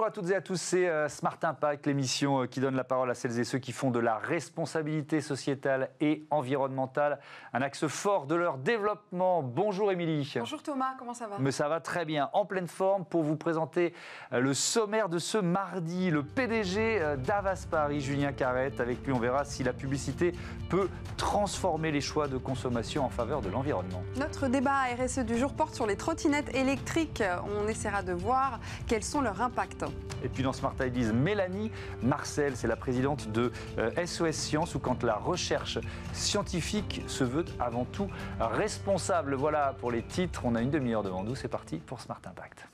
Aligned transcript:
Bonjour 0.00 0.08
à 0.08 0.12
toutes 0.12 0.30
et 0.30 0.34
à 0.34 0.40
tous, 0.40 0.58
c'est 0.58 0.88
euh, 0.88 1.10
Smart 1.10 1.36
Impact, 1.42 1.86
l'émission 1.86 2.40
euh, 2.40 2.46
qui 2.46 2.58
donne 2.60 2.74
la 2.74 2.84
parole 2.84 3.10
à 3.10 3.14
celles 3.14 3.38
et 3.38 3.44
ceux 3.44 3.58
qui 3.58 3.72
font 3.72 3.90
de 3.90 3.98
la 3.98 4.16
responsabilité 4.16 5.20
sociétale 5.20 5.90
et 6.00 6.24
environnementale 6.30 7.18
un 7.52 7.60
axe 7.60 7.86
fort 7.86 8.24
de 8.24 8.34
leur 8.34 8.56
développement. 8.56 9.42
Bonjour 9.42 9.92
Émilie. 9.92 10.32
Bonjour 10.38 10.62
Thomas, 10.62 10.94
comment 10.98 11.12
ça 11.12 11.26
va? 11.26 11.36
Mais 11.38 11.50
ça 11.50 11.68
va 11.68 11.80
très 11.80 12.06
bien, 12.06 12.30
en 12.32 12.46
pleine 12.46 12.66
forme 12.66 13.04
pour 13.04 13.22
vous 13.22 13.36
présenter 13.36 13.92
euh, 14.32 14.40
le 14.40 14.54
sommaire 14.54 15.10
de 15.10 15.18
ce 15.18 15.36
mardi. 15.36 16.10
Le 16.10 16.22
PDG 16.22 17.16
d'Avas 17.18 17.66
Paris, 17.70 18.00
Julien 18.00 18.32
Carrette. 18.32 18.80
Avec 18.80 19.04
lui, 19.04 19.12
on 19.12 19.18
verra 19.18 19.44
si 19.44 19.64
la 19.64 19.74
publicité 19.74 20.32
peut 20.70 20.88
transformer 21.18 21.92
les 21.92 22.00
choix 22.00 22.26
de 22.26 22.38
consommation 22.38 23.04
en 23.04 23.10
faveur 23.10 23.42
de 23.42 23.50
l'environnement. 23.50 24.02
Notre 24.16 24.48
débat 24.48 24.84
RSE 24.98 25.26
du 25.26 25.36
jour 25.36 25.52
porte 25.52 25.74
sur 25.74 25.86
les 25.86 25.96
trottinettes 25.96 26.54
électriques. 26.54 27.22
On 27.54 27.68
essaiera 27.68 28.02
de 28.02 28.14
voir 28.14 28.60
quels 28.86 29.04
sont 29.04 29.20
leurs 29.20 29.42
impacts 29.42 29.84
et 30.22 30.28
puis 30.28 30.42
dans 30.42 30.52
Smart 30.52 30.74
Ideas, 30.80 31.12
Mélanie 31.12 31.70
Marcel, 32.02 32.56
c'est 32.56 32.68
la 32.68 32.76
présidente 32.76 33.30
de 33.30 33.52
SOS 34.04 34.22
euh, 34.22 34.32
Science, 34.32 34.74
où 34.74 34.78
quand 34.78 35.02
la 35.02 35.14
recherche 35.16 35.78
scientifique 36.12 37.02
se 37.06 37.24
veut 37.24 37.44
avant 37.58 37.84
tout 37.84 38.08
responsable. 38.38 39.34
Voilà 39.34 39.74
pour 39.80 39.90
les 39.90 40.02
titres, 40.02 40.42
on 40.44 40.54
a 40.54 40.62
une 40.62 40.70
demi-heure 40.70 41.02
devant 41.02 41.24
nous, 41.24 41.34
c'est 41.34 41.48
parti 41.48 41.78
pour 41.78 42.00
Smart 42.00 42.20
Impact. 42.24 42.69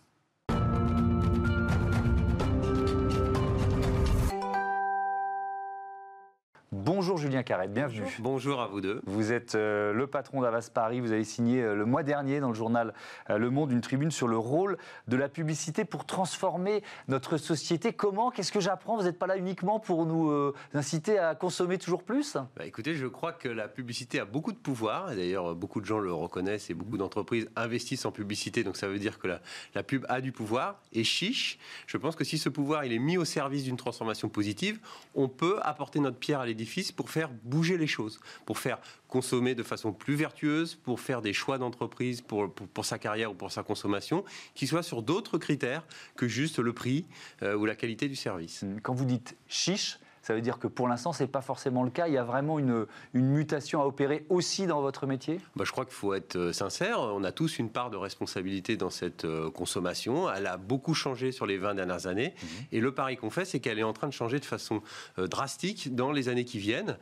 Bonjour 6.87 7.19
Julien 7.19 7.43
Carrette, 7.43 7.75
bienvenue. 7.75 8.07
Bonjour. 8.21 8.61
à 8.61 8.69
vous 8.69 8.81
deux. 8.81 9.03
Vous 9.07 9.33
êtes 9.33 9.57
euh, 9.57 9.93
le 9.93 10.07
patron 10.07 10.41
d'Avas 10.41 10.71
Paris. 10.73 11.01
Vous 11.01 11.11
avez 11.11 11.25
signé 11.25 11.61
euh, 11.61 11.75
le 11.75 11.85
mois 11.85 12.05
dernier 12.05 12.39
dans 12.39 12.51
le 12.51 12.55
journal 12.55 12.95
euh, 13.29 13.39
Le 13.39 13.51
Monde 13.51 13.73
une 13.73 13.81
tribune 13.81 14.13
sur 14.13 14.29
le 14.29 14.39
rôle 14.39 14.79
de 15.09 15.17
la 15.17 15.29
publicité 15.29 15.85
pour 15.85 16.07
transformer 16.07 16.85
notre 17.09 17.39
société. 17.39 17.93
Comment? 17.93 18.31
Qu'est-ce 18.31 18.53
que 18.53 18.61
j'apprends? 18.61 18.97
Vous 18.97 19.03
n'êtes 19.03 19.19
pas 19.19 19.27
là 19.27 19.37
uniquement 19.37 19.81
pour 19.81 20.07
nous 20.07 20.53
inciter 20.75 21.19
à 21.19 21.35
consommer 21.35 21.77
toujours 21.77 22.05
plus? 22.05 22.37
Bah, 22.57 22.65
Écoutez, 22.65 22.95
je 22.95 23.09
crois 23.09 23.33
que 23.33 23.49
la 23.49 23.67
publicité 23.67 24.21
a 24.21 24.25
beaucoup 24.25 24.53
de 24.53 24.57
pouvoir. 24.57 25.09
D'ailleurs, 25.09 25.57
beaucoup 25.57 25.81
de 25.81 25.87
gens 25.87 25.99
le 25.99 26.13
reconnaissent 26.13 26.71
et 26.71 26.75
beaucoup 26.75 26.99
d'entreprises 26.99 27.51
investissent 27.57 28.07
en 28.07 28.13
publicité. 28.13 28.63
Donc 28.63 28.77
ça 28.77 28.87
veut 28.87 29.01
dire 29.01 29.19
que 29.19 29.27
la, 29.27 29.41
la 29.75 29.83
pub 29.83 30.07
a 30.09 30.21
du 30.21 30.31
pouvoir. 30.31 30.81
Et 30.93 31.03
chiche, 31.03 31.59
je 31.89 31.97
pense 31.97 32.15
que 32.15 32.23
si 32.23 32.39
ce 32.39 32.49
pouvoir 32.49 32.85
il 32.85 32.93
est 32.93 33.01
mis 33.01 33.19
au 33.19 33.25
service 33.25 33.65
d'une 33.65 33.77
transformation 33.77 34.29
positive, 34.29 34.79
on 35.17 35.27
peut 35.27 35.59
apporter 35.63 35.99
notre 35.99 36.19
pierre 36.19 36.39
à 36.39 36.47
l'édifice 36.47 36.76
pour 36.95 37.11
faire 37.11 37.31
bouger 37.43 37.79
les 37.79 37.87
choses, 37.87 38.21
pour 38.45 38.59
faire 38.59 38.79
consommer 39.09 39.55
de 39.55 39.63
façon 39.63 39.93
plus 39.93 40.15
vertueuse, 40.15 40.75
pour 40.75 41.01
faire 41.01 41.23
des 41.23 41.33
choix 41.33 41.59
d'entreprise 41.59 42.21
pour, 42.21 42.53
pour, 42.53 42.85
sa 42.85 42.99
carrière 42.99 43.33
ou 43.33 43.35
pour 43.35 43.53
sa 43.53 43.63
consommation, 43.63 44.25
qui 44.55 44.67
soient 44.67 44.83
sur 44.83 45.03
d'autres 45.03 45.39
critères 45.39 45.85
que 46.17 46.29
juste 46.29 46.59
le 46.59 46.73
prix 46.73 47.07
euh, 47.43 47.57
ou 47.57 47.65
la 47.65 47.75
qualité 47.75 48.09
du 48.09 48.17
service. 48.17 48.65
Quand 48.83 48.95
vous 48.95 49.05
dites 49.05 49.37
chiche, 49.49 49.99
ça 50.27 50.35
veut 50.35 50.41
dire 50.41 50.59
que 50.59 50.67
pour 50.67 50.89
l'instant, 50.89 51.13
ce 51.13 51.23
n'est 51.23 51.29
pas 51.29 51.41
forcément 51.41 51.85
le 51.85 51.91
cas. 51.91 52.09
Il 52.09 52.15
y 52.15 52.19
a 52.19 52.25
vraiment 52.25 52.59
une, 52.59 52.87
une 53.15 53.29
mutation 53.29 53.81
à 53.81 53.85
opérer 53.85 54.27
aussi 54.29 54.67
dans 54.67 54.81
votre 54.81 55.07
métier? 55.07 55.39
Bah, 55.55 55.63
Je 55.65 55.71
crois 55.71 55.85
qu'il 55.85 55.95
faut 55.95 56.15
être 56.15 56.35
euh, 56.35 56.53
sincère. 56.53 56.99
On 56.99 57.23
a 57.23 57.31
tous 57.31 57.61
une 57.61 57.71
part 57.71 57.91
de 57.91 57.97
responsabilité 57.97 58.77
dans 58.77 58.91
cette 58.91 59.25
euh, 59.25 59.53
consommation. 59.53 60.29
Elle 60.29 60.49
a 60.49 60.57
beaucoup 60.57 60.95
changé 60.95 61.31
sur 61.31 61.47
les 61.47 61.59
20 61.59 61.77
dernières 61.77 62.09
années. 62.09 62.35
Mhm. 62.43 62.49
Et 62.73 62.81
le 62.81 62.93
pari 62.93 63.17
qu'on 63.17 63.31
fait, 63.31 63.45
c'est 63.45 63.61
qu'elle 63.61 63.79
est 63.79 63.85
en 63.85 63.93
train 63.93 64.09
de 64.09 64.13
changer 64.13 64.41
de 64.41 64.45
façon 64.45 64.83
euh, 65.21 65.29
drastique 65.29 65.95
dans 65.95 66.11
les 66.11 66.29
années 66.29 66.45
qui 66.45 66.59
viennent. 66.59 66.97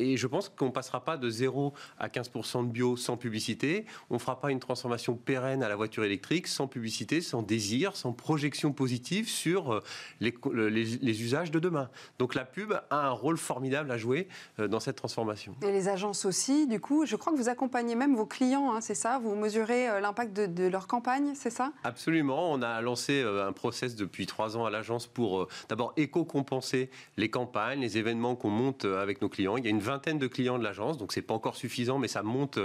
et 0.00 0.16
je 0.16 0.26
pense 0.26 0.48
qu'on 0.48 0.66
ne 0.66 0.70
passera 0.72 1.04
pas 1.04 1.16
de 1.16 1.30
0 1.30 1.72
à 2.00 2.08
15% 2.08 2.66
de 2.66 2.72
bio 2.72 2.96
sans 2.96 3.16
publicité. 3.16 3.86
On 4.10 4.14
ne 4.14 4.18
fera 4.18 4.40
pas 4.40 4.50
une 4.50 4.58
transformation 4.58 5.14
pérenne 5.14 5.62
à 5.62 5.68
la 5.68 5.76
voiture 5.76 6.02
électrique 6.02 6.48
sans 6.48 6.66
publicité, 6.66 7.20
sans 7.20 7.42
désir, 7.42 7.94
sans 7.94 8.12
projection 8.12 8.72
positive 8.72 9.28
sur 9.28 9.80
les, 10.18 10.34
les, 10.52 10.84
les 10.84 11.22
usages 11.22 11.52
de 11.52 11.60
demain. 11.60 11.90
Donc 12.18 12.23
la 12.32 12.44
pub 12.44 12.72
a 12.90 13.06
un 13.06 13.10
rôle 13.10 13.36
formidable 13.36 13.90
à 13.90 13.96
jouer 13.96 14.28
euh, 14.58 14.68
dans 14.68 14.80
cette 14.80 14.96
transformation. 14.96 15.54
Et 15.62 15.72
les 15.72 15.88
agences 15.88 16.24
aussi, 16.24 16.66
du 16.66 16.80
coup, 16.80 17.06
je 17.06 17.16
crois 17.16 17.32
que 17.32 17.38
vous 17.38 17.48
accompagnez 17.48 17.94
même 17.94 18.14
vos 18.14 18.26
clients, 18.26 18.72
hein, 18.72 18.80
c'est 18.80 18.94
ça? 18.94 19.18
Vous 19.18 19.34
mesurez 19.34 19.88
euh, 19.88 20.00
l'impact 20.00 20.32
de, 20.32 20.64
leur 20.66 20.86
campagne, 20.86 21.32
c'est 21.34 21.50
ça? 21.50 21.72
Absolument. 21.84 22.52
On 22.52 22.62
a 22.62 22.80
lancé 22.80 23.22
euh, 23.22 23.46
un 23.46 23.52
process 23.52 23.96
depuis 23.96 24.26
trois 24.26 24.56
ans 24.56 24.64
à 24.64 24.70
l'agence 24.70 25.06
pour 25.06 25.48
d'abord 25.68 25.92
éco-compenser 25.96 26.90
les 27.16 27.30
campagnes, 27.30 27.80
les 27.80 27.98
événements 27.98 28.36
qu'on 28.36 28.50
monte 28.50 28.84
avec 28.84 29.20
nos 29.20 29.28
clients. 29.28 29.56
Il 29.56 29.64
y 29.64 29.66
a 29.66 29.70
une 29.70 29.80
vingtaine 29.80 30.18
de 30.18 30.26
clients 30.26 30.58
de 30.58 30.64
l'agence, 30.64 30.98
donc 30.98 31.12
c'est 31.12 31.22
pas 31.22 31.34
encore 31.34 31.56
suffisant, 31.56 31.98
mais 31.98 32.08
ça 32.08 32.22
monte 32.22 32.58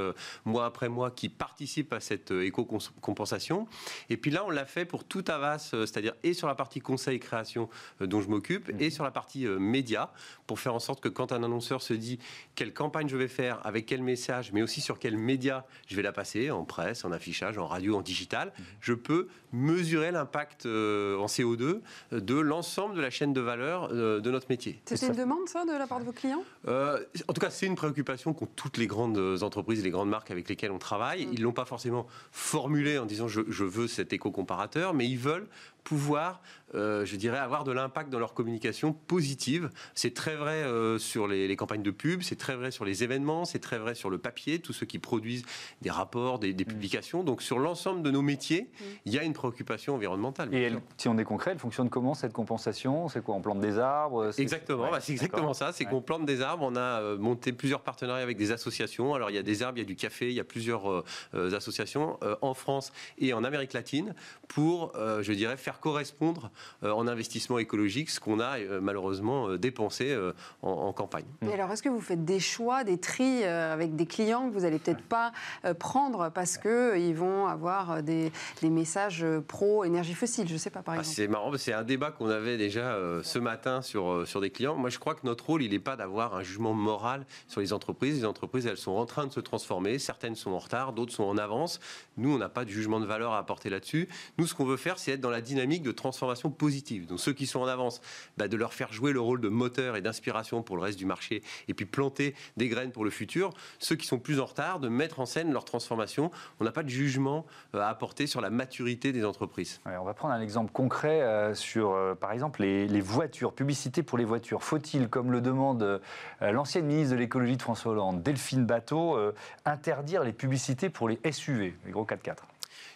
mois 0.46 0.66
après 0.66 0.90
mois 0.90 1.12
qui 1.12 1.30
participent 1.30 1.94
à 1.94 2.00
cette 2.00 2.32
éco-compensation. 2.32 3.68
Et 4.10 4.18
puis 4.18 4.32
là, 4.32 4.44
on 4.46 4.50
l'a 4.50 4.66
fait 4.66 4.86
pour 4.86 5.04
tout 5.04 5.24
Avas, 5.28 5.70
c'est-à-dire 5.72 6.14
et 6.24 6.34
sur 6.34 6.48
la 6.48 6.56
partie 6.56 6.80
conseil 6.80 7.20
création 7.20 7.70
dont 8.00 8.22
je 8.22 8.30
m'occupe, 8.30 8.70
mmh. 8.70 8.82
et 8.82 8.90
sur 8.90 9.04
la 9.04 9.12
partie 9.12 9.46
euh, 9.50 9.60
médias 9.60 10.10
pour 10.48 10.60
faire 10.60 10.74
en 10.74 10.80
sorte 10.80 11.02
que 11.02 11.10
quand 11.10 11.32
un 11.32 11.44
annonceur 11.44 11.82
se 11.82 11.94
dit 11.94 12.20
quelle 12.56 12.74
campagne 12.74 13.08
je 13.08 13.18
vais 13.18 13.28
faire, 13.28 13.66
avec 13.66 13.86
quel 13.86 14.02
message, 14.02 14.52
mais 14.52 14.62
aussi 14.62 14.82
sur 14.82 15.00
quels 15.00 15.18
médias 15.18 15.66
je 15.88 15.96
vais 15.96 16.02
la 16.02 16.12
passer, 16.12 16.52
en 16.52 16.66
presse, 16.66 17.06
en 17.06 17.12
affichage, 17.12 17.58
en 17.58 17.68
radio, 17.68 17.96
en 17.96 18.02
digital, 18.02 18.52
mhm. 18.58 18.66
je 18.82 18.94
peux 18.94 19.28
mesurer 19.52 20.12
l'impact 20.12 20.66
euh, 20.66 21.18
en 21.18 21.26
CO2 21.26 21.82
de 22.12 22.40
l'ensemble 22.40 22.96
de 22.96 23.02
la 23.02 23.10
chaîne 23.10 23.34
de 23.34 23.42
valeur 23.42 23.90
euh, 23.92 24.20
de 24.20 24.32
notre 24.32 24.48
métier. 24.50 24.82
C'est 24.86 25.08
une 25.08 25.14
demande, 25.14 25.48
ça, 25.48 25.66
de 25.66 25.72
la 25.72 25.88
part 25.88 26.00
de 26.00 26.06
vos 26.06 26.12
clients? 26.12 26.44
En 26.68 27.34
tout 27.34 27.42
cas, 27.42 27.50
c'est 27.50 27.66
une 27.66 27.76
préoccupation 27.76 28.34
qu'ont 28.34 28.48
toutes 28.56 28.78
les 28.78 28.88
grandes 28.88 29.44
entreprises 29.44 29.80
et 29.80 29.84
les 29.84 29.90
grandes 29.90 30.10
marques 30.10 30.32
avec 30.32 30.50
lesquelles 30.50 30.72
on 30.72 30.80
travaille. 30.80 31.26
Mhm. 31.26 31.34
Ils 31.34 31.40
ne 31.40 31.44
l'ont 31.46 31.54
pas 31.54 31.66
forcément 31.66 32.08
formulé 32.32 32.98
en 32.98 33.06
disant 33.06 33.28
je, 33.28 33.42
je 33.48 33.64
veux 33.64 33.88
cet 33.88 34.14
éco-comparateur, 34.14 34.94
mais 34.94 35.08
ils 35.08 35.18
veulent 35.18 35.48
pouvoir, 35.84 36.42
euh, 36.76 37.06
je 37.06 37.16
dirais, 37.16 37.40
avoir 37.40 37.64
de 37.64 37.72
l'impact 37.72 38.10
dans 38.10 38.20
leur 38.20 38.34
communication 38.34 38.94
positive. 38.94 39.70
C'est 39.96 40.14
très 40.14 40.36
vrai 40.36 40.64
euh, 40.64 41.00
sur 41.00 41.28
les, 41.28 41.56
campagnes 41.56 41.82
de 41.82 41.92
pub, 41.92 42.22
c'est 42.22 42.36
très 42.36 42.56
vrai 42.56 42.72
sur 42.72 42.86
les 42.86 43.04
événements, 43.04 43.46
c'est 43.46 43.60
très 43.60 43.80
vrai 43.80 43.96
sur 43.96 44.10
le 44.10 44.18
papier, 44.18 44.60
tous 44.60 44.74
ceux 44.74 44.86
qui 44.86 45.00
produisent 45.00 45.46
des 45.82 45.90
rapports, 45.90 46.40
des, 46.40 46.54
mm. 46.54 46.58
publications. 46.58 47.24
Donc 47.24 47.42
sur 47.42 47.60
l'ensemble 47.60 48.04
de 48.04 48.12
nos 48.12 48.22
métiers, 48.22 48.70
mm. 48.72 48.84
il 49.06 49.14
y 49.14 49.20
a 49.20 49.24
une 49.24 49.34
préoccupation 49.34 49.96
environnementale. 49.96 50.54
Et 50.54 50.72
si 50.98 51.08
on 51.08 51.18
est 51.18 51.24
concret, 51.24 51.52
elle 51.52 51.60
fonctionne 51.60 51.90
comment 51.90 52.14
cette 52.14 52.34
compensation? 52.34 53.10
C'est 53.10 53.24
quoi 53.24 53.36
On 53.36 53.42
plante 53.42 53.60
des 53.60 53.80
arbres? 53.80 54.32
Exactement, 54.38 54.92
bah, 54.92 55.00
c'est 55.02 55.14
exactement 55.14 55.54
ça. 55.54 55.72
C'est 55.74 55.86
qu'on 55.86 56.02
plante 56.02 56.26
des 56.26 56.42
arbres. 56.42 56.64
On 56.64 56.76
a 56.76 57.02
euh, 57.02 57.18
monté 57.18 57.52
plusieurs 57.52 57.82
partenariats 57.82 58.24
avec 58.24 58.38
des 58.38 58.52
associations. 58.52 59.14
Alors 59.16 59.30
il 59.30 59.36
y 59.36 59.40
a 59.40 59.44
des 59.44 59.64
arbres, 59.64 59.78
il 59.78 59.82
y 59.82 59.86
a 59.86 59.88
du 59.88 59.96
café, 59.96 60.30
il 60.30 60.36
y 60.36 60.40
a 60.40 60.44
plusieurs 60.44 61.04
associations 61.34 62.20
en 62.42 62.54
France 62.54 62.92
et 63.18 63.34
en 63.34 63.44
Amérique 63.44 63.74
latine 63.74 64.14
pour, 64.48 64.94
je 64.96 65.34
dirais, 65.34 65.58
faire 65.58 65.69
correspondre 65.78 66.50
euh, 66.84 66.92
en 66.92 67.08
investissement 67.08 67.60
écologique 67.60 68.10
ce 68.10 68.20
qu'on 68.20 68.40
a 68.40 68.58
euh, 68.58 68.80
malheureusement 68.82 69.50
euh, 69.50 69.58
dépensé 69.58 70.18
en, 70.62 70.92
campagne. 70.94 71.26
Et 71.42 71.54
alors, 71.54 71.72
est-ce 71.72 71.84
que 71.84 71.90
vous 71.90 72.02
faites 72.02 72.26
des 72.26 72.40
choix, 72.40 72.84
des 72.84 72.98
tris 72.98 73.44
avec 73.44 73.96
des 73.96 74.08
clients 74.08 74.50
que 74.50 74.54
vous 74.54 74.62
n'allez 74.62 74.80
peut-être 74.80 75.04
pas 75.04 75.32
prendre 75.78 76.30
parce 76.30 76.58
qu'ils 76.58 77.16
vont 77.16 77.46
avoir 77.46 78.02
des, 78.02 78.32
messages 78.64 79.26
pro-énergie 79.48 80.14
fossile? 80.14 80.48
Je 80.48 80.54
ne 80.54 80.58
sais 80.58 80.72
pas, 80.72 80.82
par 80.82 80.96
ah, 80.96 81.00
exemple. 81.00 81.16
c'est 81.16 81.28
marrant, 81.28 81.52
c'est 81.58 81.74
un 81.74 81.84
débat 81.84 82.12
qu'on 82.12 82.30
avait 82.30 82.58
déjà 82.58 82.98
ce 83.22 83.40
matin 83.40 83.82
sur, 83.82 84.28
sur 84.28 84.42
des 84.42 84.50
clients. 84.50 84.76
Moi, 84.76 84.90
je 84.90 84.98
crois 84.98 85.14
que 85.14 85.26
notre 85.26 85.46
rôle, 85.46 85.62
il 85.62 85.72
n'est 85.72 85.80
pas 85.80 85.96
d'avoir 85.96 86.36
un 86.36 86.42
jugement 86.42 86.74
moral 86.74 87.26
sur 87.48 87.62
les 87.62 87.74
entreprises. 87.74 88.18
Les 88.18 88.26
entreprises, 88.26 88.66
elles 88.66 88.78
sont 88.78 88.94
en 88.94 89.06
train 89.06 89.28
de 89.28 89.32
se 89.32 89.40
transformer. 89.40 90.00
Certaines 90.00 90.36
sont 90.36 90.52
en 90.52 90.60
retard, 90.60 90.94
d'autres 90.94 91.14
sont 91.14 91.24
en 91.24 91.38
avance. 91.38 91.80
Nous, 92.18 92.34
on 92.34 92.38
n'a 92.38 92.50
pas 92.50 92.66
de 92.66 92.70
jugement 92.70 93.00
de 93.00 93.06
valeur 93.06 93.34
à 93.34 93.38
apporter 93.38 93.70
là-dessus. 93.70 94.08
Nous, 94.38 94.48
ce 94.48 94.54
qu'on 94.54 94.66
veut 94.66 94.78
faire, 94.78 94.98
c'est 94.98 95.12
être 95.12 95.22
dans 95.22 95.30
la 95.30 95.42
dynamique 95.42 95.59
de 95.68 95.92
transformation 95.92 96.50
positive. 96.50 97.06
Donc 97.06 97.20
ceux 97.20 97.34
qui 97.34 97.46
sont 97.46 97.60
en 97.60 97.68
avance, 97.68 98.02
bah, 98.38 98.48
de 98.48 98.56
leur 98.56 98.74
faire 98.74 98.94
jouer 98.94 99.12
le 99.12 99.20
rôle 99.20 99.42
de 99.42 99.50
moteur 99.50 99.96
et 99.96 100.02
d'inspiration 100.02 100.64
pour 100.64 100.78
le 100.78 100.84
reste 100.84 100.98
du 100.98 101.06
marché, 101.06 101.44
et 101.68 101.74
puis 101.74 101.86
planter 101.86 102.34
des 102.58 102.70
graines 102.70 102.92
pour 102.92 103.04
le 103.04 103.10
futur. 103.10 103.52
Ceux 103.78 103.96
qui 103.96 104.08
sont 104.08 104.20
plus 104.20 104.40
en 104.40 104.46
retard, 104.46 104.80
de 104.80 104.88
mettre 104.88 105.20
en 105.20 105.26
scène 105.26 105.52
leur 105.52 105.66
transformation. 105.66 106.32
On 106.60 106.64
n'a 106.64 106.72
pas 106.72 106.84
de 106.84 106.90
jugement 106.90 107.46
euh, 107.76 107.82
à 107.82 107.88
apporter 107.88 108.26
sur 108.26 108.42
la 108.42 108.50
maturité 108.50 109.12
des 109.12 109.26
entreprises. 109.26 109.82
on 109.86 110.06
va 110.06 110.14
prendre 110.14 110.34
un 110.34 110.42
exemple 110.42 110.72
concret 110.72 111.22
euh, 111.22 111.54
sur, 111.54 111.92
euh, 111.92 112.16
par 112.16 112.32
exemple, 112.32 112.62
les, 112.62 113.02
voitures, 113.02 113.54
publicité 113.54 114.02
pour 114.02 114.18
les 114.18 114.26
voitures. 114.26 114.64
Faut-il, 114.64 115.10
comme 115.10 115.32
le 115.32 115.42
demande 115.42 116.02
l'ancienne 116.42 116.86
ministre 116.86 117.16
de 117.16 117.20
l'écologie 117.20 117.58
de 117.58 117.62
François 117.62 117.92
Hollande, 117.92 118.22
Delphine 118.22 118.66
Bateau, 118.66 119.18
interdire 119.66 120.24
les 120.24 120.34
publicités 120.34 120.90
pour 120.90 121.10
les 121.10 121.20
SUV, 121.32 121.76
les 121.86 121.92
gros 121.92 122.06
4x4 122.06 122.36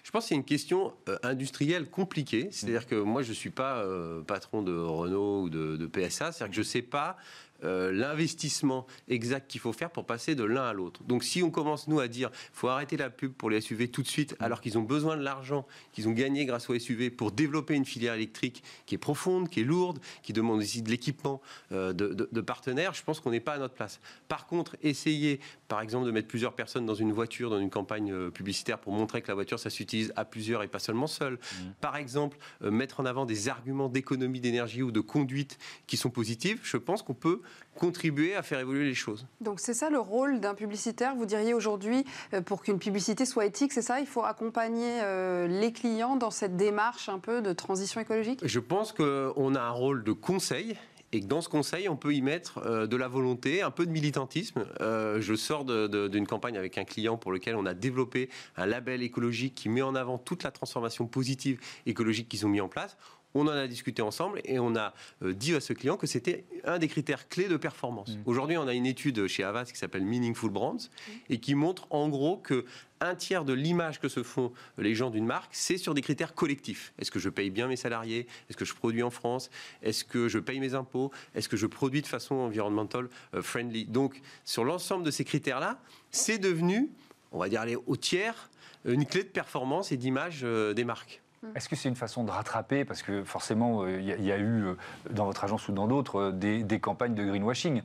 je 0.03 0.11
pense 0.11 0.25
que 0.25 0.29
c'est 0.29 0.35
une 0.35 0.43
question 0.43 0.93
euh, 1.07 1.17
industrielle 1.23 1.89
compliquée. 1.89 2.49
C'est-à-dire 2.51 2.87
que 2.87 2.95
moi, 2.95 3.21
je 3.21 3.29
ne 3.29 3.33
suis 3.33 3.49
pas 3.49 3.77
euh, 3.77 4.21
patron 4.21 4.61
de 4.61 4.77
Renault 4.77 5.43
ou 5.43 5.49
de, 5.49 5.85
PSA. 5.87 6.31
C'est-à-dire 6.31 6.49
que 6.49 6.55
je 6.55 6.59
ne 6.61 6.65
sais 6.65 6.81
pas 6.81 7.17
l'investissement 7.63 8.85
exact 9.07 9.49
qu'il 9.49 9.61
faut 9.61 9.73
faire 9.73 9.89
pour 9.89 10.05
passer 10.05 10.35
de 10.35 10.43
l'un 10.43 10.63
à 10.63 10.73
l'autre. 10.73 11.03
Donc 11.03 11.23
si 11.23 11.41
on 11.43 11.49
commence, 11.49 11.87
nous, 11.87 11.99
à 11.99 12.07
dire 12.07 12.29
faut 12.53 12.67
arrêter 12.67 12.97
la 12.97 13.09
pub 13.09 13.33
pour 13.33 13.49
les 13.49 13.61
SUV 13.61 13.89
tout 13.89 14.01
de 14.01 14.07
suite, 14.07 14.35
alors 14.39 14.61
qu'ils 14.61 14.77
ont 14.77 14.83
besoin 14.83 15.17
de 15.17 15.23
l'argent 15.23 15.65
qu'ils 15.91 16.07
ont 16.07 16.11
gagné 16.11 16.45
grâce 16.45 16.69
aux 16.69 16.77
SUV 16.77 17.09
pour 17.09 17.31
développer 17.31 17.75
une 17.75 17.85
filière 17.85 18.15
électrique 18.15 18.63
qui 18.85 18.95
est 18.95 18.99
profonde, 18.99 19.49
qui 19.49 19.61
est 19.61 19.63
lourde, 19.63 19.99
qui 20.21 20.33
demande 20.33 20.59
aussi 20.59 20.81
de 20.81 20.89
l'équipement 20.89 21.41
de, 21.71 21.91
de, 21.93 22.41
partenaires, 22.41 22.93
je 22.93 23.03
pense 23.03 23.19
qu'on 23.19 23.31
n'est 23.31 23.39
pas 23.39 23.53
à 23.53 23.57
notre 23.57 23.73
place. 23.73 23.99
Par 24.27 24.45
contre, 24.47 24.75
essayer, 24.81 25.39
par 25.67 25.81
exemple, 25.81 26.05
de 26.05 26.11
mettre 26.11 26.27
plusieurs 26.27 26.53
personnes 26.53 26.85
dans 26.85 26.95
une 26.95 27.11
voiture, 27.11 27.49
dans 27.49 27.59
une 27.59 27.69
campagne 27.69 28.29
publicitaire 28.31 28.79
pour 28.79 28.93
montrer 28.93 29.21
que 29.21 29.27
la 29.27 29.33
voiture, 29.33 29.59
ça 29.59 29.69
s'utilise 29.69 30.13
à 30.15 30.25
plusieurs 30.25 30.63
et 30.63 30.67
pas 30.67 30.79
seulement 30.79 31.07
seul. 31.07 31.33
Mmh. 31.33 31.65
Par 31.81 31.95
exemple, 31.97 32.37
mettre 32.61 32.99
en 32.99 33.05
avant 33.05 33.25
des 33.25 33.49
arguments 33.49 33.89
d'économie 33.89 34.39
d'énergie 34.39 34.83
ou 34.83 34.91
de 34.91 34.99
conduite 34.99 35.57
qui 35.87 35.97
sont 35.97 36.09
positifs, 36.09 36.59
je 36.63 36.77
pense 36.77 37.01
qu'on 37.01 37.13
peut 37.13 37.41
contribuer 37.75 38.35
à 38.35 38.43
faire 38.43 38.59
évoluer 38.59 38.85
les 38.85 38.93
choses. 38.93 39.25
Donc 39.41 39.59
c'est 39.59 39.73
ça 39.73 39.89
le 39.89 39.99
rôle 39.99 40.39
d'un 40.39 40.53
publicitaire, 40.53 41.15
vous 41.15 41.25
diriez 41.25 41.53
aujourd'hui, 41.53 42.05
euh, 42.33 42.41
pour 42.41 42.61
qu'une 42.61 42.79
publicité 42.79 43.25
soit 43.25 43.45
éthique, 43.45 43.73
c'est 43.73 43.81
ça? 43.81 43.99
Il 43.99 44.07
faut 44.07 44.23
accompagner 44.23 44.99
euh, 45.01 45.47
les 45.47 45.71
clients 45.71 46.15
dans 46.15 46.31
cette 46.31 46.55
démarche 46.55 47.09
un 47.09 47.19
peu 47.19 47.41
de 47.41 47.53
transition 47.53 47.99
écologique? 48.01 48.41
Je 48.43 48.59
pense 48.59 48.91
qu'on 48.91 49.55
a 49.55 49.61
un 49.61 49.71
rôle 49.71 50.03
de 50.03 50.11
conseil 50.11 50.75
et 51.11 51.21
que 51.21 51.27
dans 51.27 51.41
ce 51.41 51.49
conseil, 51.49 51.87
on 51.89 51.95
peut 51.95 52.15
y 52.15 52.23
mettre 52.23 52.59
euh, 52.65 52.87
de 52.87 52.97
la 52.97 53.07
volonté, 53.07 53.61
un 53.61 53.69
peu 53.69 53.85
de 53.85 53.91
militantisme. 53.91 54.65
je 54.79 55.35
sors 55.35 55.65
d'une 55.65 56.27
campagne 56.27 56.57
avec 56.57 56.77
un 56.77 56.85
client 56.85 57.17
pour 57.17 57.31
lequel 57.31 57.55
on 57.55 57.65
a 57.65 57.73
développé 57.73 58.29
un 58.55 58.65
label 58.65 59.03
écologique 59.03 59.55
qui 59.55 59.69
met 59.69 59.81
en 59.81 59.95
avant 59.95 60.17
toute 60.17 60.43
la 60.43 60.51
transformation 60.51 61.05
positive 61.07 61.59
écologique 61.85 62.29
qu'ils 62.29 62.45
ont 62.45 62.49
mis 62.49 62.61
en 62.61 62.69
place. 62.69 62.97
On 63.35 63.47
en 63.47 63.51
a 63.51 63.67
discuté 63.67 64.01
ensemble 64.01 64.41
et 64.45 64.59
on 64.59 64.75
a 64.75 64.93
euh, 65.23 65.33
dit 65.33 65.55
à 65.55 65.59
ce 65.59 65.73
client 65.73 65.97
que 65.97 66.07
c'était 66.07 66.45
un 66.65 66.79
des 66.79 66.87
critères 66.87 67.27
clés 67.27 67.47
de 67.47 67.57
performance. 67.57 68.09
Mm. 68.09 68.21
Aujourd'hui, 68.25 68.57
on 68.57 68.67
a 68.67 68.73
une 68.73 68.85
étude 68.85 69.27
chez 69.27 69.43
Avas 69.43 69.65
qui 69.65 69.77
s'appelle 69.77 70.03
Meaningful 70.03 70.51
Brands 70.51 70.89
et 71.29 71.39
qui 71.39 71.55
montre 71.55 71.87
en 71.89 72.09
gros 72.09 72.37
que 72.37 72.65
un 73.03 73.15
tiers 73.15 73.43
de 73.43 73.53
l'image 73.53 73.99
que 73.99 74.07
se 74.07 74.23
font 74.23 74.53
les 74.77 74.95
gens 74.95 75.09
d'une 75.09 75.25
marque, 75.25 75.49
c'est 75.53 75.77
sur 75.77 75.93
des 75.93 76.01
critères 76.01 76.33
collectifs. 76.33 76.93
Est-ce 76.99 77.11
que 77.11 77.19
je 77.19 77.29
paye 77.29 77.49
bien 77.49 77.67
mes 77.67 77.75
salariés? 77.75 78.27
Est-ce 78.49 78.55
que 78.55 78.65
je 78.65 78.73
produis 78.73 79.03
en 79.03 79.09
France? 79.09 79.49
Est-ce 79.81 80.05
que 80.05 80.29
je 80.29 80.39
paye 80.39 80.59
mes 80.59 80.73
impôts? 80.73 81.11
Est-ce 81.35 81.49
que 81.49 81.57
je 81.57 81.67
produis 81.67 82.01
de 82.01 82.07
façon 82.07 82.35
environnemental 82.35 83.09
euh, 83.33 83.41
friendly? 83.41 83.85
Donc, 83.85 84.21
sur 84.45 84.63
l'ensemble 84.63 85.03
de 85.03 85.11
ces 85.11 85.25
critères-là, 85.25 85.79
c'est 86.11 86.37
devenu, 86.37 86.91
on 87.31 87.39
va 87.39 87.49
dire 87.49 87.61
aller 87.61 87.77
au 87.87 87.97
tiers, 87.97 88.49
une 88.85 89.05
clé 89.05 89.23
de 89.23 89.29
performance 89.29 89.91
et 89.91 89.97
d'image 89.97 90.41
euh, 90.43 90.73
des 90.73 90.83
marques. 90.85 91.22
Mm. 91.43 91.47
Est-ce 91.55 91.69
que 91.69 91.75
c'est 91.75 91.89
une 91.89 91.95
façon 91.95 92.23
de 92.23 92.31
rattraper 92.31 92.85
Parce 92.85 93.03
que 93.03 93.23
forcément, 93.23 93.85
il 93.85 94.11
euh, 94.11 94.17
y, 94.19 94.31
a 94.31 94.37
eu, 94.37 94.65
euh, 94.65 94.75
dans 95.09 95.25
votre 95.25 95.43
agence 95.43 95.67
ou 95.67 95.73
dans 95.73 95.87
d'autres, 95.87 96.31
euh, 96.33 96.63
des, 96.63 96.79
campagnes 96.79 97.15
de 97.15 97.23
greenwashing? 97.23 97.81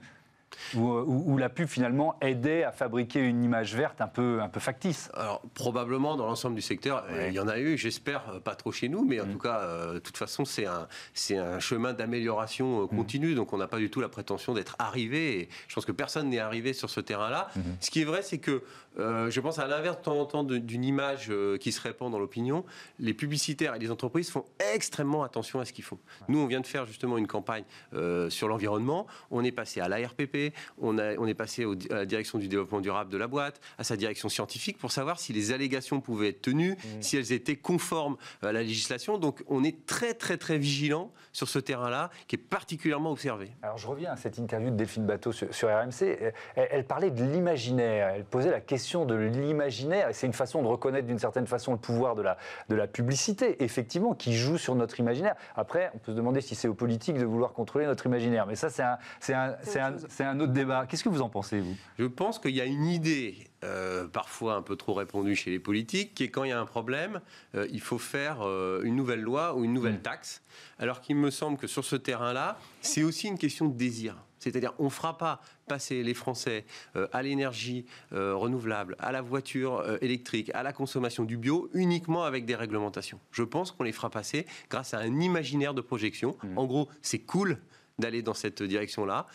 Où, 0.75 1.37
la 1.39 1.49
pub 1.49 1.69
finalement 1.69 2.17
aidait 2.21 2.65
à 2.65 2.73
fabriquer 2.73 3.21
une 3.21 3.45
image 3.45 3.75
verte 3.75 4.01
un 4.01 4.09
peu, 4.09 4.41
un 4.41 4.49
peu 4.49 4.61
factice 4.61 5.09
Alors 5.15 5.43
probablement 5.55 6.17
dans 6.17 6.27
l'ensemble 6.27 6.57
du 6.57 6.63
secteur, 6.63 7.05
il 7.27 7.33
y 7.33 7.41
en 7.41 7.49
a 7.49 7.59
eu, 7.59 7.79
j'espère 7.79 8.41
pas 8.43 8.55
trop 8.55 8.73
chez 8.73 8.89
nous, 8.89 9.05
mais 9.05 9.21
en 9.21 9.27
mm. 9.27 9.33
tout 9.33 9.39
cas, 9.39 9.93
de 9.95 9.99
toute 9.99 10.17
façon, 10.17 10.45
c'est 10.45 10.67
un, 10.67 10.89
c'est 11.15 11.37
un 11.37 11.61
chemin 11.61 11.93
d'amélioration 11.93 12.83
mm. 12.83 12.89
continue, 12.89 13.35
donc 13.35 13.53
on 13.53 13.59
n'a 13.59 13.69
pas 13.69 13.79
du 13.79 13.91
tout 13.91 14.01
la 14.01 14.09
prétention 14.09 14.55
d'être 14.55 14.77
arrivé, 14.79 15.41
et 15.41 15.49
je 15.69 15.75
pense 15.75 15.85
que 15.85 15.93
personne 15.93 16.29
n'est 16.29 16.41
arrivé 16.41 16.73
sur 16.73 16.91
ce 16.91 17.01
terrain-là. 17.01 17.49
Mm-hmm. 17.57 17.63
Ce 17.81 17.91
qui 17.91 18.01
est 18.01 18.05
vrai, 18.05 18.23
c'est 18.23 18.39
que 18.39 18.63
euh, 18.99 19.31
je 19.31 19.41
pense 19.41 19.59
à 19.59 19.67
l'inverse 19.67 19.99
de 19.99 20.03
temps 20.03 20.19
en 20.19 20.27
temps 20.27 20.45
d'une 20.45 20.85
image 20.85 21.29
euh, 21.31 21.57
qui 21.57 21.73
se 21.73 21.81
répand 21.81 22.11
dans 22.11 22.19
l'opinion, 22.19 22.65
les 22.99 23.15
publicitaires 23.15 23.75
et 23.75 23.79
les 23.79 23.91
entreprises 23.91 24.31
font 24.31 24.45
extrêmement 24.75 25.23
attention 25.23 25.61
à 25.61 25.65
ce 25.65 25.73
qu'ils 25.73 25.85
font. 25.85 25.99
Nous, 26.29 26.39
on 26.39 26.47
vient 26.47 26.61
de 26.61 26.67
faire 26.67 26.87
justement 26.87 27.19
une 27.19 27.27
campagne 27.27 27.65
euh, 27.95 28.29
sur 28.31 28.49
l'environnement. 28.49 29.07
On 29.31 29.45
est 29.45 29.53
passé 29.53 29.81
à 29.81 29.89
l'ARPP, 29.89 30.37
on, 30.81 30.99
on 30.99 31.27
est 31.27 31.35
passé 31.35 31.67
à 31.91 31.95
la 31.95 32.07
direction 32.07 32.39
du 32.39 32.49
développement 32.49 32.81
durable 32.81 33.11
de 33.11 33.19
la 33.19 33.27
boîte, 33.27 33.61
à 33.79 33.85
sa 33.85 33.97
direction 33.97 34.29
scientifique 34.29 34.79
pour 34.79 34.93
savoir 34.93 35.21
si 35.21 35.33
les 35.33 35.53
allégations 35.53 36.01
pouvaient 36.01 36.29
être 36.29 36.43
tenues, 36.43 36.73
mmh. 36.73 37.03
si 37.03 37.17
elles 37.17 37.33
étaient 37.33 37.57
conformes 37.57 38.17
à 38.43 38.53
la 38.53 38.63
législation. 38.63 39.19
Donc, 39.19 39.43
on 39.47 39.65
est 39.65 39.87
très, 39.87 40.15
très, 40.15 40.37
très 40.37 40.59
vigilant 40.59 41.13
sur 41.33 41.49
ce 41.49 41.59
terrain-là 41.59 42.11
qui 42.27 42.37
est 42.37 42.39
particulièrement 42.39 43.11
observé. 43.11 43.51
Alors, 43.63 43.79
je 43.79 43.87
reviens 43.87 44.13
à 44.13 44.17
cette 44.17 44.39
interview 44.39 44.71
de 44.71 44.77
Delphine 44.77 45.07
Bateau 45.07 45.33
sur, 45.33 45.49
RMC. 45.69 46.33
elle 46.57 46.85
parlait 46.85 47.11
de 47.11 47.23
l'imaginaire. 47.25 48.09
Elle 48.09 48.25
posait 48.25 48.51
la 48.51 48.61
question 48.61 49.05
de 49.05 49.15
l'imaginaire, 49.15 50.09
et 50.09 50.13
c'est 50.13 50.27
une 50.27 50.33
façon 50.33 50.63
de 50.63 50.69
reconnaître 50.69 51.07
d'une 51.07 51.19
certaine 51.19 51.47
façon 51.47 51.73
le 51.73 51.79
pouvoir 51.79 52.15
de 52.15 52.23
la, 52.23 52.39
de 52.69 52.75
la 52.75 52.87
publicité, 52.87 53.63
effectivement, 53.63 54.15
qui 54.15 54.37
joue 54.37 54.59
sur 54.59 54.75
notre 54.75 55.01
imaginaire. 55.01 55.35
Après, 55.57 55.91
on 55.95 55.99
peut 55.99 56.13
se 56.13 56.17
demander 56.17 56.41
si 56.41 56.55
c'est 56.55 56.69
aux 56.69 56.75
politiques 56.75 57.19
de 57.19 57.25
vouloir 57.25 57.53
contrôler 57.53 57.87
notre 57.87 58.07
imaginaire, 58.07 58.47
mais 58.47 58.57
ça, 58.57 58.71
c'est 58.71 58.83
un, 58.83 58.99
un, 59.35 59.57
un, 59.81 60.27
un, 60.27 60.28
autre 60.41 60.53
débat. 60.53 60.87
Qu'est-ce 60.87 61.05
que 61.05 61.09
vous 61.09 61.23
en 61.23 61.29
pensez, 61.29 61.61
vous? 61.61 61.77
Je 61.99 62.05
pense 62.05 62.39
qu'il 62.39 62.55
y 62.55 62.61
a 62.61 62.65
une 62.65 62.87
idée 62.87 63.37
euh, 63.65 64.07
parfois 64.07 64.55
un 64.55 64.63
peu 64.63 64.77
trop 64.77 64.95
répandue 64.95 65.37
chez 65.37 65.51
les 65.51 65.59
politiques, 65.59 66.15
qui 66.15 66.25
est 66.25 66.31
quand 66.31 66.45
il 66.45 66.51
y 66.51 66.53
a 66.53 66.61
un 66.61 66.67
problème, 66.67 67.21
euh, 67.55 67.67
il 67.71 67.81
faut 67.81 67.99
faire 67.99 68.43
euh, 68.43 68.83
une 68.85 68.97
nouvelle 68.97 69.21
loi 69.21 69.55
ou 69.55 69.65
une 69.65 69.73
nouvelle 69.73 69.99
mm. 69.99 70.03
taxe. 70.03 70.43
Alors 70.79 71.01
qu'il 71.01 71.17
me 71.17 71.31
semble 71.31 71.59
que 71.59 71.67
sur 71.67 71.85
ce 71.85 71.97
terrain-là, 71.97 72.59
c'est 72.81 73.03
aussi 73.03 73.29
une 73.29 73.39
question 73.39 73.67
de 73.67 73.77
désir. 73.77 74.17
C'est-à-dire, 74.39 74.73
on 74.79 74.85
ne 74.85 74.91
fera 74.91 75.19
pas 75.19 75.41
passer 75.67 76.03
les 76.03 76.15
Français 76.15 76.65
euh, 76.97 77.09
à 77.13 77.23
l'énergie 77.23 77.85
euh, 78.13 78.35
renouvelable, 78.35 78.97
à 78.99 79.13
la 79.13 79.21
voiture 79.21 79.81
euh, 79.81 79.99
électrique, 80.01 80.51
à 80.55 80.63
la 80.63 80.73
consommation 80.73 81.25
du 81.25 81.37
bio, 81.37 81.69
uniquement 81.75 82.25
avec 82.25 82.45
des 82.45 82.55
réglementations. 82.55 83.21
Je 83.33 83.43
pense 83.43 83.73
qu'on 83.73 83.85
les 83.85 83.93
fera 83.93 84.11
passer 84.11 84.47
grâce 84.71 84.95
à 84.95 84.99
un 84.99 85.21
imaginaire 85.21 85.75
de 85.75 85.81
projection. 85.81 86.37
Mmh. 86.43 86.59
En 86.59 86.67
gros, 86.67 86.89
c'est 87.03 87.19
cool 87.19 87.59
d'aller 87.99 88.23
dans 88.23 88.35
cette 88.35 88.63
direction-là. 88.63 89.27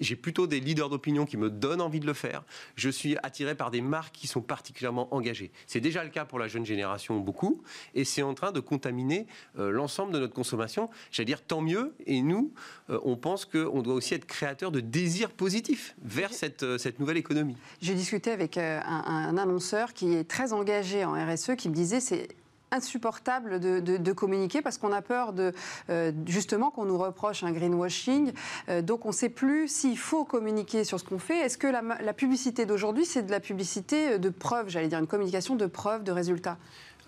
J'ai 0.00 0.16
plutôt 0.16 0.46
des 0.46 0.60
leaders 0.60 0.88
d'opinion 0.88 1.26
qui 1.26 1.36
me 1.36 1.50
donnent 1.50 1.80
envie 1.80 2.00
de 2.00 2.06
le 2.06 2.12
faire. 2.12 2.42
Je 2.76 2.90
suis 2.90 3.16
attiré 3.22 3.54
par 3.54 3.70
des 3.70 3.80
marques 3.80 4.14
qui 4.14 4.26
sont 4.26 4.42
particulièrement 4.42 5.12
engagées. 5.14 5.50
C'est 5.66 5.80
déjà 5.80 6.04
le 6.04 6.10
cas 6.10 6.24
pour 6.24 6.38
la 6.38 6.48
jeune 6.48 6.66
génération 6.66 7.18
beaucoup, 7.18 7.62
et 7.94 8.04
c'est 8.04 8.22
en 8.22 8.34
train 8.34 8.52
de 8.52 8.60
contaminer 8.60 9.26
euh, 9.58 9.70
l'ensemble 9.70 10.12
de 10.12 10.18
notre 10.18 10.34
consommation. 10.34 10.90
J'allais 11.10 11.26
dire 11.26 11.42
tant 11.42 11.60
mieux, 11.60 11.94
et 12.06 12.22
nous, 12.22 12.52
euh, 12.90 12.98
on 13.04 13.16
pense 13.16 13.44
qu'on 13.44 13.82
doit 13.82 13.94
aussi 13.94 14.14
être 14.14 14.26
créateur 14.26 14.70
de 14.70 14.80
désirs 14.80 15.30
positifs 15.30 15.94
vers 16.02 16.32
cette, 16.32 16.62
euh, 16.62 16.78
cette 16.78 17.00
nouvelle 17.00 17.16
économie. 17.16 17.56
J'ai 17.80 17.94
discuté 17.94 18.30
avec 18.30 18.58
un, 18.58 18.82
un 18.84 19.36
annonceur 19.36 19.94
qui 19.94 20.14
est 20.14 20.24
très 20.24 20.52
engagé 20.52 21.04
en 21.04 21.12
RSE, 21.12 21.56
qui 21.56 21.68
me 21.68 21.74
disait 21.74 22.00
c'est 22.00 22.28
insupportable 22.70 23.60
de, 23.60 24.12
communiquer 24.12 24.60
parce 24.60 24.78
qu'on 24.78 24.92
a 24.92 25.02
peur 25.02 25.32
de 25.32 25.52
euh, 25.88 26.12
justement 26.26 26.70
qu'on 26.70 26.84
nous 26.84 26.98
reproche 26.98 27.42
un 27.42 27.52
greenwashing. 27.52 28.32
Euh, 28.68 28.82
donc 28.82 29.06
on 29.06 29.08
ne 29.08 29.14
sait 29.14 29.28
plus 29.28 29.68
s'il 29.68 29.96
faut 29.96 30.24
communiquer 30.24 30.84
sur 30.84 30.98
ce 30.98 31.04
qu'on 31.04 31.18
fait. 31.18 31.38
Est-ce 31.38 31.58
que 31.58 31.66
la, 31.66 32.12
publicité 32.12 32.66
d'aujourd'hui, 32.66 33.04
c'est 33.04 33.22
de 33.22 33.30
la 33.30 33.40
publicité 33.40 34.18
de 34.18 34.28
preuve, 34.28 34.68
j'allais 34.68 34.88
dire 34.88 34.98
une 34.98 35.06
communication 35.06 35.56
de 35.56 35.66
preuve, 35.66 36.02
de 36.02 36.12
résultats? 36.12 36.58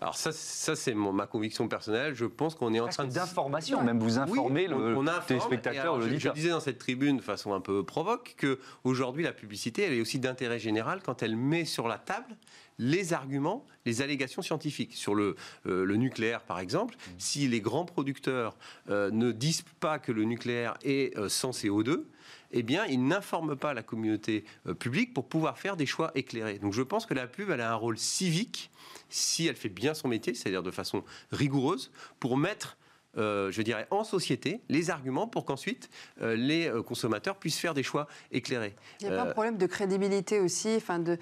Alors 0.01 0.17
ça, 0.17 0.33
ça 0.33 0.75
c'est 0.75 0.95
ma 0.95 1.27
conviction 1.27 1.69
personnelle. 1.69 2.15
Je 2.15 2.25
pense 2.25 2.57
qu'on 2.57 2.75
est 2.75 2.81
en 2.81 2.89
train 2.89 3.05
d'information, 3.05 3.83
même 3.85 4.01
vous 4.01 4.19
informer 4.19 4.67
le 4.67 4.97
on, 4.97 5.05
téléspectateur, 5.27 6.01
je, 6.01 6.19
je 6.19 6.29
disais 6.31 6.51
dans 6.51 6.61
cette 6.61 6.79
tribune 6.79 7.19
de 7.19 7.23
façon 7.23 7.55
un 7.55 7.61
peu 7.61 7.85
provoque 7.85 8.35
que 8.37 8.59
aujourd'hui 8.83 9.23
la 9.23 9.33
publicité, 9.33 9.83
elle 9.85 9.93
est 9.93 10.01
aussi 10.01 10.19
d'intérêt 10.19 10.59
général 10.59 11.03
quand 11.05 11.23
elle 11.23 11.37
met 11.37 11.65
sur 11.65 11.87
la 11.87 11.99
table 11.99 12.37
les 12.83 13.13
arguments, 13.13 13.65
les 13.87 14.03
allégations 14.03 14.43
scientifiques. 14.43 14.95
Sur 14.95 15.15
le, 15.15 15.37
euh, 15.67 15.85
le 15.85 15.97
nucléaire, 15.97 16.43
par 16.43 16.59
exemple, 16.59 16.95
mmh. 16.95 17.11
si 17.19 17.49
les 17.49 17.61
grands 17.61 17.85
producteurs 17.85 18.57
euh, 18.91 19.11
ne 19.11 19.31
disent 19.31 19.65
pas 19.81 19.99
que 19.99 20.11
le 20.13 20.25
nucléaire 20.25 20.77
est 20.83 21.17
euh, 21.17 21.29
sans 21.29 21.51
CO2, 21.51 22.05
eh 22.51 22.63
bien, 22.63 22.85
ils 22.87 23.03
n'informent 23.03 23.57
pas 23.57 23.73
la 23.73 23.83
communauté 23.83 24.45
publique 24.79 25.15
pour 25.15 25.27
pouvoir 25.27 25.59
faire 25.59 25.77
des 25.77 25.87
choix 25.87 26.11
éclairés. 26.15 26.59
Donc 26.59 26.75
je 26.75 26.83
pense 26.83 27.07
que 27.07 27.15
la 27.15 27.27
pub, 27.27 27.51
elle 27.51 27.63
a 27.63 27.73
un 27.73 27.77
rôle 27.77 27.97
civique, 27.97 28.71
si 29.09 29.47
elle 29.47 29.57
fait 29.57 29.71
bien 29.71 29.95
son 29.95 30.09
métier, 30.09 30.35
c'est-à-dire 30.35 30.63
de 30.63 30.71
façon 30.71 31.03
rigoureuse, 31.31 31.91
pour 32.21 32.37
mettre 32.37 32.77
euh, 33.19 33.51
je 33.51 33.61
dirais, 33.61 33.87
en 33.91 34.05
société, 34.05 34.61
les 34.71 34.91
arguments 34.91 35.27
pour 35.27 35.45
qu'ensuite 35.45 35.91
euh, 36.23 36.35
les 36.35 36.67
euh, 36.69 36.83
consommateurs 36.83 37.37
puissent 37.37 37.59
faire 37.59 37.75
des 37.75 37.83
choix 37.83 38.07
éclairés. 38.31 38.75
Il 39.01 39.09
n'y 39.09 39.13
a 39.13 39.17
pas 39.17 39.29
un 39.29 39.33
problème 39.33 39.59
de 39.59 39.67
crédibilité 39.67 40.41
aussi, 40.41 40.75
enfin 40.77 40.99
de 40.99 41.19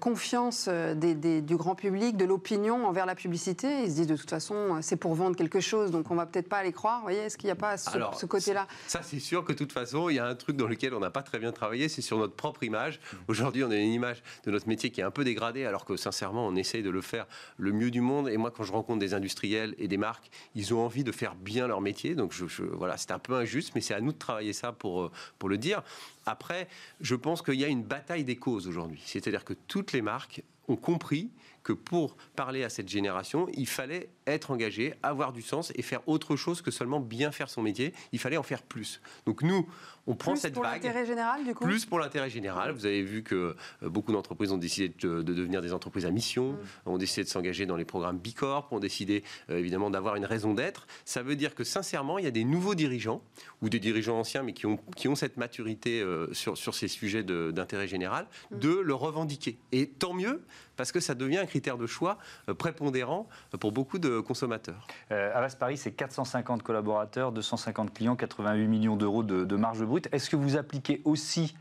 confiance 0.00 0.68
du 0.68 1.56
grand 1.56 1.74
public, 1.74 2.16
de 2.16 2.24
l'opinion 2.24 2.86
envers 2.86 3.06
la 3.06 3.14
publicité. 3.14 3.82
Ils 3.84 3.90
se 3.90 3.96
disent 3.96 4.06
de 4.06 4.16
toute 4.16 4.30
façon, 4.30 4.78
c'est 4.82 4.96
pour 4.96 5.14
vendre 5.14 5.36
quelque 5.36 5.60
chose, 5.60 5.90
donc 5.90 6.10
on 6.10 6.14
va 6.14 6.26
peut-être 6.26 6.48
pas 6.48 6.62
les 6.62 6.72
croire. 6.72 6.98
Vous 6.98 7.04
voyez, 7.04 7.20
est-ce 7.20 7.38
qu'il 7.38 7.46
n'y 7.46 7.52
a 7.52 7.56
pas 7.56 7.76
ce, 7.76 8.26
côté-là? 8.26 8.66
Ça, 8.86 9.02
c'est 9.02 9.20
sûr 9.20 9.44
que 9.44 9.52
de 9.52 9.58
toute 9.58 9.72
façon, 9.72 10.08
il 10.08 10.16
y 10.16 10.18
a 10.18 10.26
un 10.26 10.34
truc 10.34 10.56
dans 10.56 10.66
lequel 10.66 10.94
on 10.94 11.00
n'a 11.00 11.10
pas 11.10 11.22
très 11.22 11.38
bien 11.38 11.52
travaillé, 11.52 11.88
c'est 11.88 12.02
sur 12.02 12.18
notre 12.18 12.34
propre 12.34 12.62
image. 12.64 13.00
Aujourd'hui, 13.28 13.62
on 13.64 13.70
a 13.70 13.76
une 13.76 13.92
image 13.92 14.22
de 14.44 14.50
notre 14.50 14.68
métier 14.68 14.90
qui 14.90 15.00
est 15.00 15.04
un 15.04 15.10
peu 15.10 15.24
dégradée, 15.24 15.64
alors 15.64 15.84
que 15.84 15.96
sincèrement, 15.96 16.46
on 16.46 16.56
essaye 16.56 16.82
de 16.82 16.90
le 16.90 17.00
faire 17.00 17.26
le 17.56 17.72
mieux 17.72 17.90
du 17.90 18.00
monde. 18.00 18.28
Et 18.28 18.36
moi, 18.36 18.50
quand 18.50 18.64
je 18.64 18.72
rencontre 18.72 18.98
des 18.98 19.14
industriels 19.14 19.74
et 19.78 19.88
des 19.88 19.96
marques, 19.96 20.30
ils 20.54 20.74
ont 20.74 20.84
envie 20.84 21.04
de 21.04 21.12
faire 21.12 21.27
bien 21.34 21.66
leur 21.66 21.80
métier. 21.80 22.14
Donc 22.14 22.32
je, 22.32 22.62
voilà, 22.62 22.96
c'est 22.96 23.10
un 23.10 23.18
peu 23.18 23.34
injuste, 23.34 23.72
mais 23.74 23.80
c'est 23.80 23.94
à 23.94 24.00
nous 24.00 24.12
de 24.12 24.18
travailler 24.18 24.52
ça 24.52 24.72
pour, 24.72 25.02
euh, 25.02 25.10
pour 25.38 25.48
le 25.48 25.58
dire. 25.58 25.82
Après, 26.26 26.68
je 27.00 27.14
pense 27.14 27.42
qu'il 27.42 27.54
y 27.54 27.64
a 27.64 27.68
une 27.68 27.82
bataille 27.82 28.24
des 28.24 28.36
causes 28.36 28.68
aujourd'hui. 28.68 29.02
C'est-à-dire 29.04 29.44
que 29.44 29.54
toutes 29.66 29.92
les 29.92 30.02
marques 30.02 30.42
ont 30.68 30.76
compris 30.76 31.30
que 31.62 31.72
pour 31.72 32.16
parler 32.36 32.64
à 32.64 32.70
cette 32.70 32.88
génération, 32.88 33.46
il 33.52 33.66
fallait 33.66 34.08
être 34.26 34.50
engagé, 34.50 34.94
avoir 35.02 35.32
du 35.32 35.42
sens 35.42 35.72
et 35.74 35.82
faire 35.82 36.00
autre 36.08 36.36
chose 36.36 36.62
que 36.62 36.70
seulement 36.70 37.00
bien 37.00 37.30
faire 37.30 37.50
son 37.50 37.62
métier. 37.62 37.92
Il 38.12 38.18
fallait 38.18 38.36
en 38.36 38.42
faire 38.42 38.62
plus. 38.62 39.00
Donc 39.26 39.42
nous, 39.42 39.68
on 40.08 40.14
prend 40.16 40.32
plus 40.32 40.40
cette 40.40 40.54
pour 40.54 40.64
vague. 40.64 40.82
l'intérêt 40.82 41.06
général, 41.06 41.44
du 41.44 41.54
coup 41.54 41.64
Plus 41.64 41.84
pour 41.86 41.98
l'intérêt 42.00 42.28
général. 42.30 42.72
Vous 42.72 42.86
avez 42.86 43.02
vu 43.02 43.22
que 43.22 43.54
euh, 43.82 43.88
beaucoup 43.88 44.10
d'entreprises 44.12 44.50
ont 44.50 44.56
décidé 44.58 44.88
de, 45.00 45.22
de 45.22 45.34
devenir 45.34 45.62
des 45.62 45.72
entreprises 45.72 46.06
à 46.06 46.10
mission, 46.10 46.52
Mm. 46.86 46.88
ont 46.90 46.98
décidé 46.98 47.22
de 47.24 47.28
s'engager 47.28 47.66
dans 47.66 47.76
les 47.76 47.84
programmes 47.84 48.18
Bicorp, 48.18 48.68
ont 48.72 48.80
décidé 48.80 49.22
euh, 49.50 49.58
évidemment 49.58 49.90
d'avoir 49.90 50.16
une 50.16 50.24
raison 50.24 50.54
d'être. 50.54 50.86
Ça 51.04 51.22
veut 51.22 51.36
dire 51.36 51.54
que 51.54 51.62
sincèrement, 51.62 52.18
il 52.18 52.24
y 52.24 52.28
a 52.28 52.32
des 52.32 52.44
nouveaux 52.44 52.74
dirigeants 52.74 53.22
ou 53.62 53.68
des 53.68 53.78
dirigeants 53.78 54.18
anciens, 54.18 54.42
mais 54.42 54.52
qui 54.54 54.66
ont, 54.66 54.78
qui 54.96 55.06
ont 55.08 55.14
cette 55.14 55.36
maturité 55.36 56.00
euh, 56.00 56.32
sur, 56.32 56.56
sur 56.56 56.74
ces 56.74 56.88
sujets 56.88 57.22
de- 57.22 57.50
d'intérêt 57.54 57.86
général, 57.86 58.26
Mm. 58.50 58.58
de 58.58 58.78
le 58.80 58.94
revendiquer. 58.94 59.58
Et 59.72 59.86
tant 59.88 60.14
mieux, 60.14 60.42
parce 60.78 60.92
que 60.92 61.00
ça 61.00 61.14
devient 61.14 61.38
un 61.38 61.46
critère 61.46 61.76
de 61.76 61.86
choix 61.86 62.16
euh, 62.48 62.54
prépondérant 62.54 63.28
pour 63.60 63.72
beaucoup 63.72 63.98
de 63.98 64.20
consommateurs. 64.20 64.86
Euh, 65.10 65.48
Paris, 65.58 65.76
c'est 65.76 65.92
450 65.92 66.62
collaborateurs, 66.62 67.32
250 67.32 67.92
clients, 67.92 68.16
88 68.16 68.66
millions 68.68 68.96
d'euros 68.96 69.24
de, 69.24 69.44
de 69.44 69.56
marge 69.56 69.82
brute. 69.84 70.08
Est-ce 70.12 70.30
que 70.30 70.36
vous 70.36 70.56
appliquez 70.56 71.02
aussi 71.04 71.56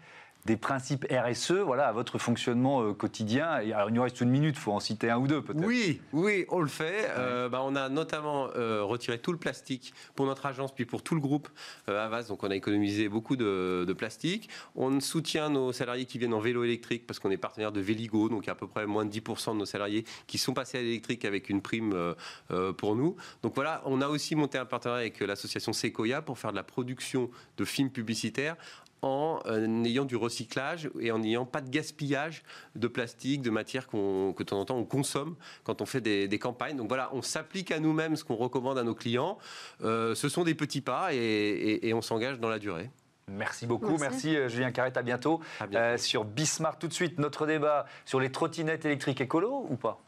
des 0.45 0.57
principes 0.57 1.05
RSE 1.11 1.51
voilà, 1.51 1.87
à 1.87 1.91
votre 1.91 2.17
fonctionnement 2.17 2.81
euh, 2.81 2.93
quotidien 2.93 3.59
Et 3.59 3.73
alors, 3.73 3.89
Il 3.89 3.95
nous 3.95 4.01
reste 4.01 4.21
une 4.21 4.29
minute, 4.29 4.55
il 4.57 4.59
faut 4.59 4.71
en 4.71 4.79
citer 4.79 5.09
un 5.09 5.17
ou 5.17 5.27
deux 5.27 5.41
peut-être. 5.41 5.65
Oui, 5.65 6.01
oui, 6.13 6.45
on 6.49 6.61
le 6.61 6.67
fait. 6.67 7.09
Euh, 7.17 7.49
bah, 7.49 7.61
on 7.63 7.75
a 7.75 7.89
notamment 7.89 8.47
euh, 8.55 8.81
retiré 8.83 9.19
tout 9.19 9.33
le 9.33 9.37
plastique 9.37 9.93
pour 10.15 10.25
notre 10.25 10.45
agence, 10.45 10.73
puis 10.73 10.85
pour 10.85 11.03
tout 11.03 11.15
le 11.15 11.21
groupe 11.21 11.49
euh, 11.89 12.05
Avas. 12.05 12.23
Donc, 12.23 12.43
on 12.43 12.49
a 12.49 12.55
économisé 12.55 13.09
beaucoup 13.09 13.35
de, 13.35 13.83
de 13.85 13.93
plastique. 13.93 14.49
On 14.75 14.99
soutient 15.01 15.49
nos 15.49 15.73
salariés 15.73 16.05
qui 16.05 16.17
viennent 16.17 16.33
en 16.33 16.39
vélo 16.39 16.63
électrique 16.63 17.05
parce 17.05 17.19
qu'on 17.19 17.31
est 17.31 17.37
partenaire 17.37 17.73
de 17.73 17.81
Véligo. 17.81 18.29
Donc, 18.29 18.45
il 18.45 18.47
y 18.47 18.49
a 18.49 18.53
à 18.53 18.55
peu 18.55 18.67
près 18.67 18.85
moins 18.85 19.05
de 19.05 19.11
10% 19.11 19.53
de 19.53 19.57
nos 19.57 19.65
salariés 19.65 20.05
qui 20.27 20.37
sont 20.37 20.53
passés 20.53 20.77
à 20.77 20.81
l'électrique 20.81 21.25
avec 21.25 21.49
une 21.49 21.61
prime 21.61 22.15
pour 22.77 22.95
nous. 22.95 23.15
Donc, 23.43 23.53
voilà, 23.55 23.81
on 23.85 24.01
a 24.01 24.07
aussi 24.07 24.35
monté 24.35 24.57
un 24.57 24.65
partenariat 24.65 25.01
avec 25.01 25.19
l'association 25.19 25.73
Sequoia 25.73 26.21
pour 26.21 26.39
faire 26.39 26.51
de 26.51 26.55
la 26.55 26.63
production 26.63 27.29
de 27.57 27.65
films 27.65 27.89
publicitaires 27.89 28.55
en 29.01 29.39
euh, 29.45 29.83
ayant 29.83 30.05
du 30.05 30.15
recyclage 30.15 30.89
et 30.99 31.11
en 31.11 31.19
n'ayant 31.19 31.45
pas 31.45 31.61
de 31.61 31.69
gaspillage 31.69 32.43
de 32.75 32.87
plastique, 32.87 33.41
de 33.41 33.49
matière 33.49 33.87
qu'on, 33.87 34.33
que 34.33 34.43
de 34.43 34.49
temps 34.49 34.59
en 34.59 34.65
temps 34.65 34.77
on 34.77 34.85
consomme 34.85 35.35
quand 35.63 35.81
on 35.81 35.85
fait 35.85 36.01
des, 36.01 36.27
des 36.27 36.39
campagnes. 36.39 36.77
Donc 36.77 36.87
voilà, 36.87 37.09
on 37.13 37.21
s'applique 37.21 37.71
à 37.71 37.79
nous-mêmes 37.79 38.15
ce 38.15 38.23
qu'on 38.23 38.35
recommande 38.35 38.77
à 38.77 38.83
nos 38.83 38.95
clients. 38.95 39.37
Euh, 39.83 40.15
ce 40.15 40.29
sont 40.29 40.43
des 40.43 40.55
petits 40.55 40.81
pas 40.81 41.13
et, 41.13 41.17
et- 41.17 41.87
et 41.89 41.93
on 41.93 42.01
s'engage 42.01 42.39
dans 42.39 42.49
la 42.49 42.59
durée. 42.59 42.89
Merci 43.29 43.67
beaucoup, 43.67 43.97
Merci. 43.97 44.01
merci, 44.29 44.35
euh, 44.37 44.47
Julien 44.47 44.71
Carrette, 44.71 44.95
à 44.97 45.01
bientôt. 45.03 45.41
À 45.59 45.67
bientôt. 45.67 45.83
Euh, 45.85 45.97
sur 45.97 46.23
Bismarck, 46.23 46.79
tout 46.79 46.87
de 46.87 46.93
suite, 46.93 47.19
notre 47.19 47.45
débat 47.45 47.85
sur 48.05 48.19
les 48.21 48.31
trottinettes 48.31 48.85
électriques 48.85 49.19
écolo 49.19 49.65
ou 49.69 49.75
pas? 49.75 49.99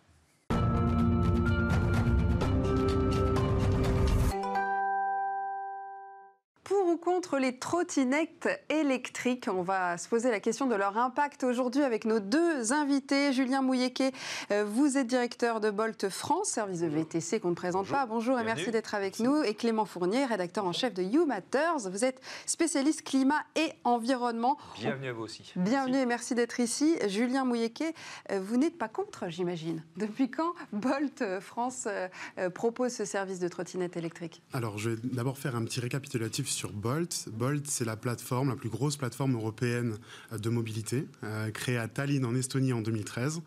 Contre 7.19 7.37
les 7.37 7.57
trottinettes 7.57 8.47
électriques 8.69 9.49
On 9.53 9.61
va 9.61 9.97
se 9.97 10.07
poser 10.07 10.31
la 10.31 10.39
question 10.39 10.67
de 10.67 10.75
leur 10.75 10.97
impact 10.97 11.43
aujourd'hui 11.43 11.81
avec 11.81 12.05
nos 12.05 12.21
deux 12.21 12.71
invités. 12.71 13.33
Julien 13.33 13.61
Mouilleke, 13.61 14.15
euh, 14.51 14.63
vous 14.63 14.97
êtes 14.97 15.07
directeur 15.07 15.59
de 15.59 15.69
Bolt 15.69 16.07
France, 16.07 16.47
service 16.47 16.79
de 16.79 16.87
VTC 16.87 17.41
qu'on 17.41 17.49
ne 17.49 17.55
présente 17.55 17.81
Bonjour. 17.81 17.97
pas. 17.97 18.05
Bonjour 18.05 18.39
et 18.39 18.43
Bienvenue. 18.43 18.55
merci 18.55 18.71
d'être 18.71 18.95
avec 18.95 19.19
nous. 19.19 19.43
Et 19.43 19.53
Clément 19.53 19.83
Fournier, 19.83 20.23
rédacteur 20.23 20.63
en 20.63 20.71
chef 20.71 20.93
de 20.93 21.03
You 21.03 21.25
Matters. 21.25 21.89
Vous 21.91 22.05
êtes 22.05 22.21
spécialiste 22.45 23.03
climat 23.03 23.43
et 23.57 23.73
environnement. 23.83 24.57
Bienvenue 24.77 25.09
à 25.09 25.11
vous 25.11 25.23
aussi. 25.23 25.51
Bienvenue 25.57 25.97
et 25.97 26.05
merci 26.05 26.35
d'être 26.35 26.61
ici. 26.61 26.95
Julien 27.09 27.43
Mouilleke, 27.43 27.83
euh, 28.31 28.39
vous 28.39 28.55
n'êtes 28.55 28.77
pas 28.77 28.87
contre, 28.87 29.25
j'imagine. 29.27 29.83
Depuis 29.97 30.31
quand 30.31 30.53
Bolt 30.71 31.21
France 31.41 31.85
euh, 31.85 32.49
propose 32.49 32.93
ce 32.93 33.03
service 33.03 33.39
de 33.39 33.49
trottinette 33.49 33.97
électrique? 33.97 34.41
Alors, 34.53 34.77
je 34.77 34.91
vais 34.91 35.01
d'abord 35.03 35.37
faire 35.37 35.57
un 35.57 35.65
petit 35.65 35.81
récapitulatif 35.81 36.47
sur 36.47 36.71
Bolt. 36.71 37.08
Bolt, 37.31 37.65
c'est 37.67 37.85
la 37.85 37.95
plateforme, 37.95 38.49
la 38.49 38.55
plus 38.55 38.69
grosse 38.69 38.97
plateforme 38.97 39.35
européenne 39.35 39.97
euh, 40.31 40.37
de 40.37 40.49
mobilité, 40.49 41.07
euh, 41.23 41.51
créée 41.51 41.77
à 41.77 41.87
Tallinn, 41.87 42.25
en 42.25 42.35
Estonie, 42.35 42.73
en 42.73 42.81
2013. 42.81 43.41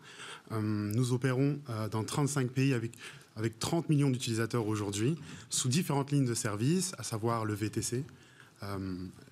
Euh, 0.51 0.61
nous 0.61 1.13
opérons 1.13 1.59
dans 1.91 2.03
35 2.03 2.49
pays 2.49 2.73
avec, 2.73 2.91
avec 3.35 3.59
30 3.59 3.89
millions 3.89 4.09
d'utilisateurs 4.09 4.67
aujourd'hui, 4.67 5.15
sous 5.49 5.69
différentes 5.69 6.11
lignes 6.11 6.25
de 6.25 6.33
service, 6.33 6.93
à 6.97 7.03
savoir 7.03 7.45
le 7.45 7.53
VTC, 7.53 8.03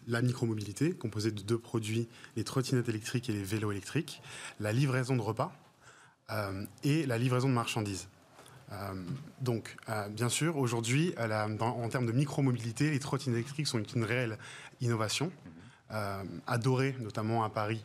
la 0.08 0.22
micromobilité, 0.22 0.92
composée 0.92 1.32
de 1.32 1.42
deux 1.42 1.58
produits, 1.58 2.08
les 2.36 2.44
trottinettes 2.44 2.90
électriques 2.90 3.30
et 3.30 3.34
les 3.34 3.44
vélos 3.44 3.72
électriques, 3.72 4.22
la 4.60 4.74
livraison 4.74 5.16
de 5.16 5.22
repas 5.22 5.54
et 6.84 7.06
la 7.06 7.18
livraison 7.18 7.48
de 7.48 7.54
marchandises. 7.54 8.08
Euh, 8.72 8.94
donc, 9.42 9.76
euh, 9.90 10.08
bien 10.10 10.30
sûr, 10.30 10.58
aujourd'hui, 10.58 11.14
en 11.18 11.90
termes 11.90 12.06
de 12.06 12.12
micromobilité, 12.12 12.92
les 12.92 13.00
trottinettes 13.00 13.38
électriques 13.38 13.68
sont 13.68 13.82
une 13.82 14.04
réelle 14.04 14.38
innovation, 14.80 15.32
euh, 15.92 16.24
adorée 16.48 16.96
notamment 17.00 17.44
à 17.44 17.50
Paris 17.50 17.84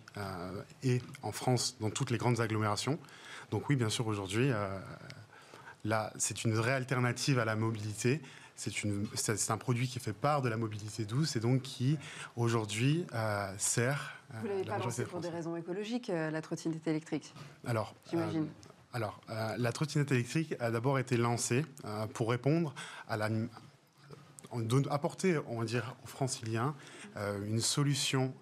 et 0.82 1.00
en 1.22 1.32
France, 1.32 1.76
dans 1.80 1.90
toutes 1.90 2.10
les 2.10 2.18
grandes 2.18 2.40
agglomérations. 2.40 2.98
Donc 3.50 3.68
oui, 3.68 3.76
bien 3.76 3.88
sûr, 3.88 4.06
aujourd'hui, 4.06 4.50
là, 5.84 6.12
c'est 6.16 6.44
une 6.44 6.54
vraie 6.54 6.72
alternative 6.72 7.38
à 7.38 7.44
la 7.44 7.56
mobilité. 7.56 8.20
C'est 8.56 9.50
un 9.50 9.58
produit 9.58 9.86
qui 9.86 9.98
fait 9.98 10.14
part 10.14 10.40
de 10.40 10.48
la 10.48 10.56
mobilité 10.56 11.04
douce 11.04 11.36
et 11.36 11.40
donc 11.40 11.62
qui, 11.62 11.98
aujourd'hui, 12.36 13.06
sert. 13.58 14.14
Vous 14.30 14.44
ne 14.44 14.48
l'avez 14.48 14.64
la 14.64 14.76
pas 14.76 14.84
lancé 14.84 15.04
pour 15.04 15.20
des 15.20 15.28
raisons 15.28 15.56
écologiques, 15.56 16.08
la 16.08 16.42
trottinette 16.42 16.86
électrique, 16.88 17.32
Alors, 17.64 17.94
j'imagine. 18.10 18.46
Alors, 18.92 19.20
euh, 19.30 19.54
la 19.58 19.72
trottinette 19.72 20.10
électrique 20.12 20.54
a 20.58 20.70
d'abord 20.70 20.98
été 20.98 21.16
lancée 21.16 21.66
euh, 21.84 22.06
pour 22.06 22.30
répondre 22.30 22.74
à 23.08 23.16
la. 23.16 23.28
apporter, 24.90 25.38
on 25.48 25.58
va 25.58 25.64
dire, 25.66 25.94
aux 26.02 26.06
franciliens 26.06 26.74
euh, 27.16 27.44
une 27.46 27.60
solution 27.60 28.32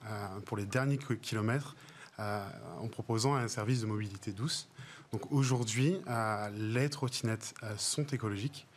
pour 0.47 0.57
les 0.57 0.65
derniers 0.65 0.99
ki- 0.99 1.19
kilomètres 1.19 1.75
en 2.19 2.87
proposant 2.87 3.35
un 3.35 3.49
service 3.49 3.81
de 3.81 3.87
mobilité 3.87 4.33
douce. 4.33 4.69
Donc 5.11 5.33
aujourd'hui, 5.33 6.01
les 6.55 6.89
trottinettes 6.89 7.55
sont 7.77 8.05
écologiques. 8.07 8.69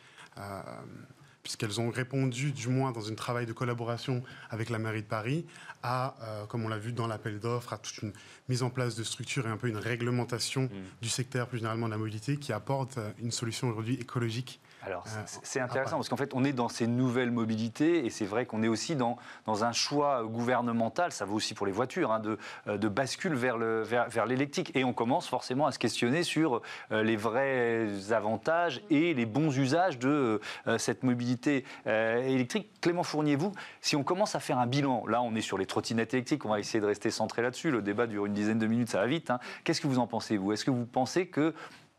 Puisqu'elles 1.48 1.80
ont 1.80 1.88
répondu, 1.88 2.52
du 2.52 2.68
moins 2.68 2.92
dans 2.92 3.10
un 3.10 3.14
travail 3.14 3.46
de 3.46 3.54
collaboration 3.54 4.22
avec 4.50 4.68
la 4.68 4.78
mairie 4.78 5.00
de 5.00 5.06
Paris, 5.06 5.46
à, 5.82 6.14
euh, 6.22 6.44
comme 6.44 6.62
on 6.66 6.68
l'a 6.68 6.76
vu 6.76 6.92
dans 6.92 7.06
l'appel 7.06 7.40
d'offres, 7.40 7.72
à 7.72 7.78
toute 7.78 7.96
une 8.02 8.12
mise 8.50 8.62
en 8.62 8.68
place 8.68 8.96
de 8.96 9.02
structures 9.02 9.46
et 9.46 9.48
un 9.48 9.56
peu 9.56 9.68
une 9.68 9.78
réglementation 9.78 10.68
du 11.00 11.08
secteur 11.08 11.48
plus 11.48 11.56
généralement 11.56 11.86
de 11.86 11.92
la 11.92 11.96
mobilité 11.96 12.36
qui 12.36 12.52
apporte 12.52 12.98
euh, 12.98 13.10
une 13.18 13.30
solution 13.30 13.70
aujourd'hui 13.70 13.94
écologique. 13.94 14.60
Alors, 14.88 15.04
Euh, 15.06 15.22
c'est- 15.42 15.60
intéressant 15.60 15.92
ah, 15.92 15.96
parce 15.98 16.08
qu'en 16.08 16.16
fait, 16.16 16.32
on 16.32 16.44
est 16.44 16.54
dans 16.54 16.68
ces 16.70 16.86
nouvelles 16.86 17.30
mobilités 17.30 18.06
et 18.06 18.10
c'est 18.10 18.24
vrai 18.24 18.46
qu'on 18.46 18.62
est 18.62 18.68
aussi 18.68 18.96
dans, 18.96 19.18
dans 19.44 19.62
un 19.64 19.72
choix 19.72 20.24
gouvernemental, 20.24 21.12
ça 21.12 21.26
vaut 21.26 21.36
aussi 21.36 21.52
pour 21.52 21.66
les 21.66 21.72
voitures, 21.72 22.10
hein, 22.10 22.20
de, 22.20 22.38
euh, 22.68 22.78
de 22.78 22.88
bascule 22.88 23.34
vers 23.34 23.58
le- 23.58 23.82
vers, 23.82 24.08
vers 24.08 24.24
l'électrique. 24.24 24.74
Et 24.74 24.84
on 24.84 24.94
commence 24.94 25.28
forcément 25.28 25.66
à 25.66 25.72
se 25.72 25.78
questionner 25.78 26.22
sur 26.22 26.62
euh, 26.90 27.02
les 27.02 27.16
vrais 27.16 27.86
avantages 28.12 28.80
et 28.88 29.12
les 29.12 29.26
bons 29.26 29.56
usages 29.58 29.98
de 29.98 30.40
euh, 30.66 30.78
cette 30.78 31.02
mobilité 31.02 31.66
électrique. 31.86 32.70
Clément 32.80 33.02
Fournier, 33.02 33.36
vous, 33.36 33.52
si 33.82 33.94
on 33.94 34.02
commence 34.04 34.34
à 34.34 34.40
faire 34.40 34.58
un 34.58 34.66
bilan, 34.66 35.06
là 35.06 35.20
on 35.20 35.34
est 35.34 35.42
sur 35.42 35.58
les 35.58 35.66
trottinettes 35.66 36.14
électriques, 36.14 36.46
on 36.46 36.48
va 36.50 36.60
essayer 36.60 36.80
de 36.80 36.86
rester 36.86 37.10
centré 37.10 37.42
là-dessus, 37.42 37.70
le 37.70 37.82
débat 37.82 38.06
dure 38.06 38.24
une 38.24 38.32
dizaine 38.32 38.58
de 38.58 38.66
minutes, 38.66 38.88
ça 38.88 39.00
va 39.00 39.06
vite. 39.06 39.30
hein. 39.30 39.38
Qu'est-ce 39.64 39.82
que 39.82 39.86
vous 39.86 39.98
en 39.98 40.06
pensez, 40.06 40.38
vous? 40.38 40.52
Est-ce 40.52 40.64
que 40.64 40.70
vous 40.70 40.86
pensez 40.86 41.26
que 41.26 41.54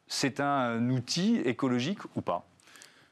c'est 0.08 0.40
un 0.40 0.90
outil 0.90 1.38
écologique 1.46 2.00
ou 2.16 2.22
pas? 2.22 2.46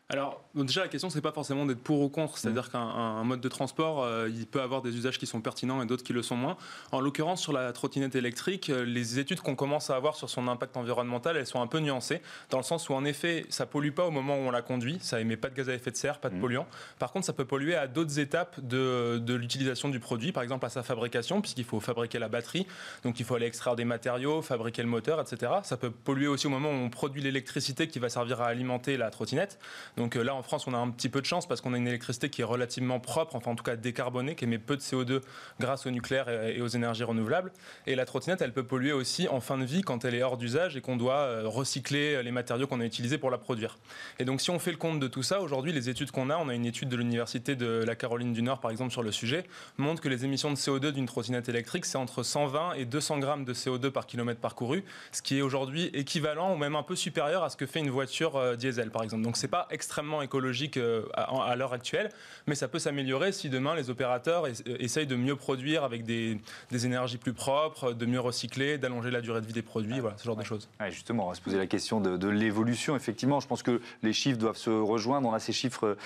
Alors, 0.10 0.42
déjà, 0.56 0.84
la 0.84 0.88
question, 0.88 1.10
c'est 1.10 1.20
pas 1.20 1.34
forcément 1.34 1.66
d'être 1.66 1.82
pour 1.84 2.00
ou 2.00 2.08
contre. 2.08 2.38
C'est-à-dire 2.38 2.72
qu'un 2.72 2.80
un- 2.80 3.18
un 3.20 3.24
mode 3.26 3.42
de 3.42 3.50
transport, 3.50 4.04
euh, 4.04 4.30
il 4.34 4.48
peut 4.48 4.62
avoir 4.62 4.82
des 4.82 4.96
usages 4.96 5.20
qui 5.20 5.26
sont 5.28 5.42
pertinents 5.42 5.82
et 5.82 5.86
d'autres 5.86 6.04
qui 6.06 6.14
le 6.14 6.24
sont 6.24 6.38
moins. 6.38 6.56
En 6.94 7.02
l'occurrence, 7.02 7.42
sur 7.42 7.52
la 7.52 7.74
trottinette 7.74 8.16
électrique, 8.16 8.70
euh, 8.70 8.86
les 8.86 9.20
études 9.20 9.42
qu'on 9.42 9.56
commence 9.58 9.90
à 9.90 9.98
avoir 9.98 10.16
sur 10.16 10.30
son 10.30 10.48
impact 10.48 10.78
environnemental, 10.78 11.36
elles 11.36 11.46
sont 11.46 11.60
un 11.62 11.68
peu 11.68 11.80
nuancées, 11.80 12.22
dans 12.52 12.58
le 12.58 12.64
sens 12.64 12.88
où, 12.88 12.94
en 12.94 13.04
effet, 13.04 13.46
ça 13.50 13.66
pollue 13.66 13.92
pas 13.92 14.06
au 14.06 14.12
moment 14.12 14.36
où 14.36 14.48
on 14.48 14.52
la 14.52 14.62
conduit, 14.62 14.98
ça 15.02 15.20
émet 15.20 15.36
pas 15.36 15.50
de 15.50 15.56
gaz 15.56 15.68
à 15.68 15.74
effet 15.74 15.92
de 15.92 15.98
serre, 15.98 16.20
pas 16.20 16.30
de 16.30 16.36
Mhm. 16.36 16.42
polluants. 16.42 16.68
Par 17.00 17.12
contre, 17.12 17.26
ça 17.26 17.34
peut 17.34 17.44
polluer 17.44 17.76
à 17.76 17.88
d'autres 17.88 18.18
étapes 18.18 18.62
de, 18.62 19.18
de 19.22 19.34
l'utilisation 19.34 19.90
du 19.90 20.00
produit, 20.00 20.32
par 20.32 20.42
exemple 20.44 20.66
à 20.66 20.70
sa 20.70 20.84
fabrication, 20.84 21.42
puisqu'il 21.42 21.66
faut 21.66 21.82
fabriquer 21.82 22.18
la 22.18 22.30
batterie, 22.30 22.66
donc 23.04 23.20
il 23.20 23.26
faut 23.26 23.36
aller 23.36 23.46
extraire 23.46 23.76
des 23.76 23.84
matériaux, 23.84 24.42
fabriquer 24.42 24.84
le 24.84 24.88
moteur, 24.88 25.20
etc. 25.20 25.52
Ça 25.64 25.76
peut 25.76 25.92
polluer 25.92 26.28
aussi 26.28 26.48
au 26.48 26.50
moment 26.50 26.70
où 26.70 26.76
on 26.76 26.90
produit 26.90 27.22
l'électricité 27.22 27.90
qui 27.90 28.00
va 28.00 28.08
servir 28.08 28.40
à 28.40 28.46
alimenter 28.46 28.96
la 28.96 29.10
trottinette. 29.12 29.60
Donc 29.98 30.16
là, 30.16 30.36
en 30.36 30.44
France, 30.44 30.68
on 30.68 30.74
a 30.74 30.78
un 30.78 30.90
petit 30.92 31.10
peu 31.10 31.22
de 31.22 31.26
chance 31.26 31.48
parce 31.48 31.60
qu'on 31.60 31.74
a 31.74 31.78
une 31.78 31.88
électricité 31.88 32.30
qui 32.30 32.42
est 32.42 32.46
relativement 32.46 33.00
propre, 33.00 33.36
enfin 33.36 33.52
en 33.52 33.56
tout 33.56 33.64
cas 33.64 33.76
décarbonée, 33.76 34.36
qui 34.36 34.46
émet 34.46 34.60
peu 34.60 34.78
de 34.78 34.82
CO2 34.82 35.22
grâce 35.60 35.86
au 35.88 35.92
nucléaire 35.92 36.30
et 36.30 36.62
aux 36.62 36.68
énergies 36.68 37.04
renouvelables. 37.04 37.52
Et 37.88 37.96
la 37.96 38.06
trottinette, 38.06 38.42
elle 38.42 38.54
peut 38.54 38.64
polluer 38.64 38.94
aussi 38.94 39.28
en 39.28 39.42
fin 39.42 39.58
de 39.58 39.66
vie 39.66 39.82
quand 39.82 40.06
elle 40.06 40.14
est 40.14 40.22
hors 40.22 40.38
d'usage 40.38 40.78
et 40.78 40.82
qu'on 40.82 40.98
doit 40.98 41.42
recycler 41.44 42.22
les 42.22 42.32
matériaux 42.32 42.68
qu'on 42.68 42.80
a 42.80 42.86
utilisés 42.86 43.18
pour 43.18 43.32
la 43.32 43.38
produire. 43.38 43.78
Et 44.20 44.26
donc 44.26 44.40
si 44.40 44.52
on 44.52 44.60
fait 44.60 44.72
le 44.72 44.78
compte 44.78 45.00
de 45.00 45.08
tout 45.08 45.24
ça, 45.24 45.42
aujourd'hui, 45.42 45.74
les 45.74 45.90
études 45.90 46.12
qu'on 46.12 46.30
a, 46.30 46.38
on 46.38 46.48
a 46.48 46.54
une 46.54 46.66
étude 46.66 46.90
de 46.90 46.96
l'Université 46.96 47.56
de 47.56 47.84
la 47.86 47.96
Caroline 47.96 48.34
du 48.34 48.44
Nord, 48.44 48.60
par 48.60 48.72
exemple, 48.72 48.92
sur 48.92 49.04
le 49.04 49.12
sujet, 49.12 49.46
montre 49.78 50.02
que 50.02 50.10
les 50.10 50.26
émissions 50.26 50.52
de 50.52 50.58
CO2 50.58 50.92
d'une 50.92 51.08
trottinette 51.08 51.50
électrique, 51.50 51.86
c'est 51.86 51.98
entre 51.98 52.22
120 52.22 52.74
et 52.74 52.86
200 52.86 53.20
grammes 53.20 53.46
de 53.46 53.54
CO2 53.54 53.90
par 53.90 54.06
kilomètre 54.06 54.40
parcouru, 54.40 54.84
ce 55.12 55.22
qui 55.22 55.40
est 55.40 55.42
aujourd'hui 55.42 55.90
équivalent 55.94 56.54
ou 56.54 56.58
même 56.58 56.76
un 56.76 56.84
peu 56.84 56.96
supérieur 56.96 57.44
à 57.44 57.50
ce 57.50 57.58
que 57.58 57.66
fait 57.66 57.80
une 57.80 57.90
voiture 57.90 58.36
euh, 58.36 58.56
diesel, 58.56 58.92
par 58.92 59.04
exemple. 59.04 59.24
Donc 59.24 59.38
c'est 59.38 59.48
pas 59.48 59.68
extrêmement 59.72 59.87
écologique 60.22 60.78
euh, 60.78 61.04
à, 61.14 61.56
l'heure 61.56 61.74
actuelle, 61.74 62.10
mais 62.46 62.56
ça 62.56 62.68
peut 62.68 62.80
s'améliorer 62.80 63.32
si 63.32 63.50
demain 63.50 63.76
les 63.76 63.90
opérateurs 63.90 64.46
euh, 64.46 64.52
essayent 64.80 65.08
de 65.08 65.16
mieux 65.16 65.36
produire 65.36 65.84
avec 65.84 66.04
des, 66.04 66.40
énergies 66.72 67.18
plus 67.18 67.34
propres, 67.34 67.94
de 67.94 68.06
mieux 68.06 68.20
recycler, 68.20 68.78
d'allonger 68.78 69.12
la 69.12 69.22
durée 69.22 69.42
de 69.42 69.46
vie 69.46 69.54
des 69.54 69.62
produits, 69.62 70.00
voilà, 70.00 70.18
ce 70.18 70.26
genre 70.26 70.36
de 70.36 70.44
choses. 70.44 70.70
justement, 70.90 71.26
on 71.26 71.30
va 71.30 71.36
se 71.36 71.42
poser 71.42 71.58
la 71.58 71.68
question 71.68 72.00
de, 72.00 72.28
l'évolution. 72.28 72.96
Effectivement, 72.96 73.40
je 73.40 73.48
pense 73.48 73.64
que 73.64 73.82
les 74.04 74.14
chiffres 74.14 74.38
doivent 74.38 74.58
se 74.58 74.70
rejoindre. 74.70 75.30
On 75.30 75.34
a 75.34 75.40
ces 75.40 75.54
chiffres 75.54 75.98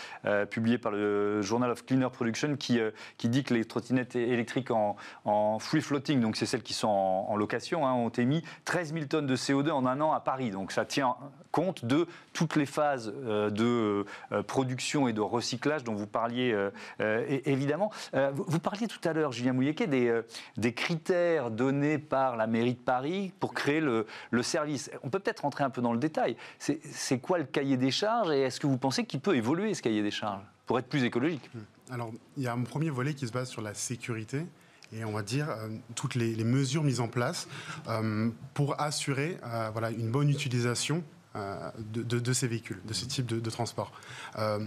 publiés 0.49 0.77
par 0.77 0.91
le 0.91 1.41
Journal 1.41 1.71
of 1.71 1.85
Cleaner 1.85 2.09
Production 2.11 2.55
qui, 2.55 2.79
qui 3.17 3.27
dit 3.27 3.43
que 3.43 3.53
les 3.53 3.65
trottinettes 3.65 4.15
électriques 4.15 4.71
en, 4.71 4.95
en 5.25 5.59
free 5.59 5.81
floating, 5.81 6.21
donc 6.21 6.35
c'est 6.35 6.45
celles 6.45 6.63
qui 6.63 6.73
sont 6.73 6.87
en, 6.87 7.35
location, 7.35 7.87
hein, 7.87 7.93
ont 7.93 8.09
émis 8.09 8.43
13 8.65 8.93
000 8.93 9.05
tonnes 9.05 9.27
de 9.27 9.35
CO2 9.35 9.71
en 9.71 9.85
un 9.85 9.99
an 10.01 10.11
à 10.11 10.19
Paris. 10.19 10.51
Donc 10.51 10.71
ça 10.71 10.85
tient 10.85 11.15
compte 11.51 11.85
de 11.85 12.07
toutes 12.33 12.55
les 12.55 12.65
phases 12.65 13.13
euh, 13.25 13.49
de 13.49 13.65
euh, 13.71 14.43
production 14.43 15.07
et 15.07 15.13
de 15.13 15.21
recyclage 15.21 15.83
dont 15.83 15.95
vous 15.95 16.07
parliez 16.07 16.53
euh, 16.99 17.39
évidemment. 17.45 17.91
Vous 18.33 18.59
parliez 18.59 18.87
tout 18.87 18.99
à 19.07 19.13
l'heure, 19.13 19.31
Julien 19.31 19.53
Mouilleke, 19.53 19.83
des, 19.89 20.73
critères 20.73 21.51
donnés 21.51 21.97
par 21.97 22.35
la 22.35 22.47
mairie 22.47 22.73
de 22.73 22.79
Paris 22.79 23.33
pour 23.39 23.53
créer 23.53 23.81
le, 23.81 24.05
service. 24.41 24.89
On 25.03 25.09
peut 25.09 25.19
peut-être 25.19 25.41
rentrer 25.41 25.63
un 25.63 25.69
peu 25.69 25.81
dans 25.81 25.93
le 25.93 25.99
détail. 25.99 26.35
C'est 26.57 27.19
quoi 27.19 27.37
le 27.37 27.45
cahier 27.45 27.77
des 27.77 27.91
charges 27.91 28.31
et 28.31 28.41
est-ce 28.41 28.59
que 28.59 28.67
vous 28.67 28.77
pensez 28.77 29.05
qu'il 29.05 29.19
peut 29.19 29.35
évoluer 29.35 29.73
ce 29.73 29.81
cahier 29.81 30.01
des 30.01 30.11
charges 30.11 30.43
pour 30.65 30.79
être 30.79 30.87
plus 30.87 31.03
écologique? 31.03 31.49
Alors, 31.91 32.11
il 32.37 32.43
y 32.43 32.47
a 32.47 32.53
un 32.53 32.63
premier 32.63 32.89
volet 32.89 33.13
qui 33.13 33.27
se 33.27 33.31
base 33.31 33.49
sur 33.49 33.61
la 33.61 33.73
sécurité 33.73 34.45
et 34.93 35.05
on 35.05 35.11
va 35.11 35.23
dire 35.23 35.49
euh, 35.49 35.69
toutes 35.95 36.15
les, 36.15 36.43
mesures 36.43 36.83
mises 36.83 36.99
en 36.99 37.07
place 37.07 37.47
euh, 37.87 38.29
pour 38.53 38.79
assurer 38.81 39.37
euh, 39.45 39.69
voilà, 39.71 39.89
une 39.91 40.09
bonne 40.09 40.29
utilisation 40.29 41.03
de, 41.35 42.33
ces 42.33 42.47
véhicules, 42.47 42.81
de 42.85 42.93
ce 42.93 43.05
type 43.05 43.25
de, 43.25 43.49
transport. 43.49 43.91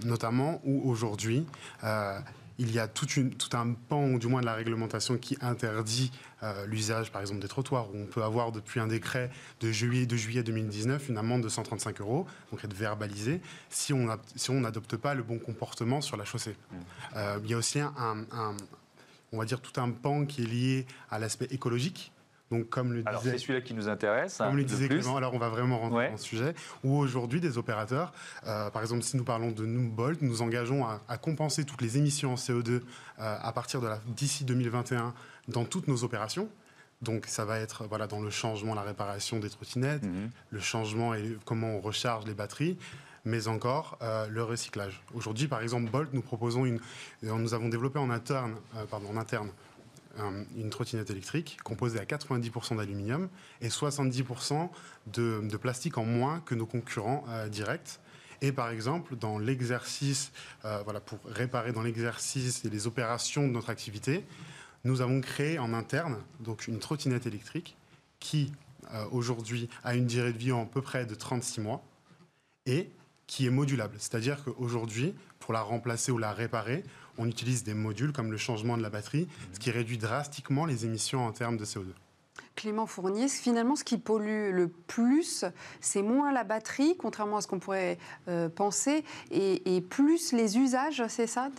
notamment 0.05 0.61
où 0.65 0.89
aujourd'hui, 0.89 1.47
il 2.59 2.73
y 2.73 2.79
a 2.79 2.87
tout 2.87 3.07
un 3.53 3.73
pan, 3.89 4.05
ou 4.05 4.19
du 4.19 4.29
moins 4.29 4.41
de 4.41 4.47
la 4.47 4.55
réglementation, 4.55 5.19
qui 5.19 5.37
interdit 5.41 6.11
l'usage, 6.67 7.11
par 7.11 7.21
exemple, 7.21 7.41
des 7.41 7.49
trottoirs, 7.49 7.89
où 7.93 7.99
on 7.99 8.07
peut 8.07 8.23
avoir 8.23 8.53
depuis 8.53 8.81
un 8.81 8.87
décret 8.87 9.31
de 9.61 9.71
juillet, 9.71 10.07
de 10.07 10.17
juillet 10.17 10.43
2019 10.43 11.09
une 11.09 11.19
amende 11.19 11.43
de 11.43 11.49
135 11.49 12.01
euros, 12.01 12.27
donc 12.51 12.65
être 12.65 12.75
verbalisé, 12.75 13.41
si 13.69 13.93
on 13.93 14.61
n'adopte 14.61 14.97
pas 14.97 15.15
le 15.15 15.23
bon 15.23 15.39
comportement 15.39 16.01
sur 16.01 16.17
la 16.17 16.25
chaussée. 16.25 16.57
Il 17.15 17.51
y 17.51 17.55
a 17.55 17.59
aussi 17.59 17.81
un 17.81 17.95
on 19.35 19.39
va 19.39 19.45
dire, 19.45 19.61
tout 19.61 19.79
un 19.81 19.91
pan 19.91 20.25
qui 20.25 20.43
est 20.43 20.47
lié 20.47 20.87
à 21.11 21.19
l'aspect 21.19 21.49
écologique. 21.51 22.13
Donc, 22.51 22.69
comme 22.69 22.93
le 22.93 23.03
alors, 23.07 23.23
c'est 23.23 23.39
celui-là 23.39 23.63
qui 23.63 23.75
nous 23.75 23.89
intéresse. 23.89 24.39
Comme 24.39 24.57
le 24.57 24.65
disait 24.65 24.89
Clément, 24.89 25.17
alors 25.17 25.35
on 25.35 25.39
va 25.39 25.49
vraiment 25.49 25.79
rentrer 25.79 26.11
dans 26.11 26.17
ce 26.17 26.25
sujet, 26.25 26.55
où 26.83 26.97
aujourd'hui, 26.97 27.41
des 27.41 27.59
opérateurs, 27.59 28.13
euh, 28.47 28.71
par 28.71 28.83
exemple, 28.83 29.03
si 29.03 29.17
nous 29.17 29.25
parlons 29.25 29.51
de 29.51 29.65
nous, 29.65 29.91
Bolt, 29.91 30.21
nous 30.21 30.43
engageons 30.43 30.87
à, 30.87 31.19
compenser 31.19 31.65
toutes 31.65 31.81
les 31.81 31.97
émissions 31.97 32.33
en 32.33 32.37
CO2 32.37 32.69
euh, 32.71 32.81
à 33.19 33.53
partir 33.53 33.81
de 33.81 33.89
d'ici 34.09 34.45
2021 34.45 35.15
dans 35.49 35.65
toutes 35.65 35.89
nos 35.89 36.05
opérations. 36.05 36.49
Donc, 37.03 37.27
ça 37.27 37.45
va 37.45 37.59
être 37.59 37.87
voilà, 37.87 38.07
dans 38.07 38.21
le 38.21 38.31
changement, 38.31 38.75
la 38.75 38.83
réparation 38.83 39.39
des 39.39 39.51
trottinettes, 39.51 40.03
mhm. 40.03 40.31
le 40.51 40.61
changement 40.61 41.15
et 41.15 41.37
comment 41.45 41.77
on 41.77 41.81
recharge 41.81 42.27
les 42.27 42.35
batteries, 42.35 42.79
mais 43.25 43.49
encore 43.49 43.99
euh, 44.03 44.27
le 44.29 44.43
recyclage. 44.43 45.03
Aujourd'hui, 45.15 45.49
par 45.49 45.63
exemple, 45.63 45.91
Bolt, 45.91 46.11
nous 46.13 46.23
proposons 46.23 46.67
une, 46.67 46.81
nous 47.23 47.55
avons 47.55 47.69
développé 47.69 47.99
en 47.99 48.11
interne, 48.11 48.55
euh, 48.77 48.85
pardon, 48.85 49.09
en 49.11 49.17
interne 49.17 49.51
une 50.57 50.71
trottinette 50.71 51.11
électrique 51.11 51.59
composée 51.65 51.99
à 51.99 52.05
90% 52.05 52.77
d'aluminium 52.77 53.29
et 53.61 53.69
70% 53.69 54.69
de, 55.07 55.57
plastique 55.57 55.99
en 55.99 56.05
moins 56.05 56.41
que 56.41 56.55
nos 56.55 56.67
concurrents 56.67 57.25
directs. 57.51 58.01
Et 58.43 58.53
par 58.53 58.71
exemple, 58.71 59.17
dans 59.17 59.39
l'exercice, 59.39 60.33
voilà, 60.63 61.01
pour 61.01 61.19
réparer 61.27 61.73
dans 61.73 61.83
l'exercice 61.83 62.65
et 62.65 62.71
les 62.71 62.87
opérations 62.87 63.47
de 63.47 63.53
notre 63.53 63.71
activité, 63.71 64.25
nous 64.85 65.01
avons 65.01 65.21
créé 65.21 65.59
en 65.59 65.73
interne 65.73 66.19
donc 66.41 66.69
une 66.69 66.79
trottinette 66.79 67.27
électrique 67.27 67.77
qui 68.21 68.53
aujourd'hui 69.11 69.69
a 69.83 69.95
une 69.95 70.07
durée 70.07 70.33
de 70.33 70.39
vie 70.39 70.53
en 70.53 70.67
peu 70.67 70.83
près 70.83 71.07
de 71.07 71.15
36 71.15 71.61
mois 71.61 71.83
et 72.67 72.91
qui 73.27 73.47
est 73.47 73.51
modulable. 73.51 73.97
C'est-à-dire 73.99 74.43
qu'aujourd'hui, 74.45 75.15
pour 75.39 75.53
la 75.53 75.63
remplacer 75.63 76.13
ou 76.13 76.19
la 76.19 76.33
réparer, 76.33 76.85
on 77.19 77.29
utilise 77.29 77.65
des 77.65 77.75
modules 77.75 78.13
comme 78.13 78.31
le 78.31 78.37
changement 78.39 78.77
de 78.77 78.83
la 78.83 78.91
batterie, 78.91 79.29
ce 79.53 79.59
qui 79.59 79.71
réduit 79.71 79.99
drastiquement 79.99 80.67
les 80.67 80.85
émissions 80.85 81.27
en 81.27 81.33
termes 81.33 81.57
de 81.57 81.65
CO2. 81.65 81.87
Clément 82.57 82.87
Fournier, 82.87 83.29
finalement, 83.29 83.77
ce 83.77 83.85
qui 83.85 83.99
pollue 83.99 84.53
le 84.53 84.69
plus, 84.69 85.45
c'est 85.81 86.03
moins 86.03 86.33
la 86.33 86.45
batterie, 86.45 86.97
contrairement 86.97 87.39
à 87.39 87.41
ce 87.41 87.49
qu'on 87.49 87.59
pourrait 87.59 87.99
euh, 88.29 88.49
penser, 88.49 89.05
et, 89.31 89.81
plus 89.91 90.33
les 90.33 90.57
usages, 90.57 91.03
c'est 91.09 91.27
ça 91.27 91.51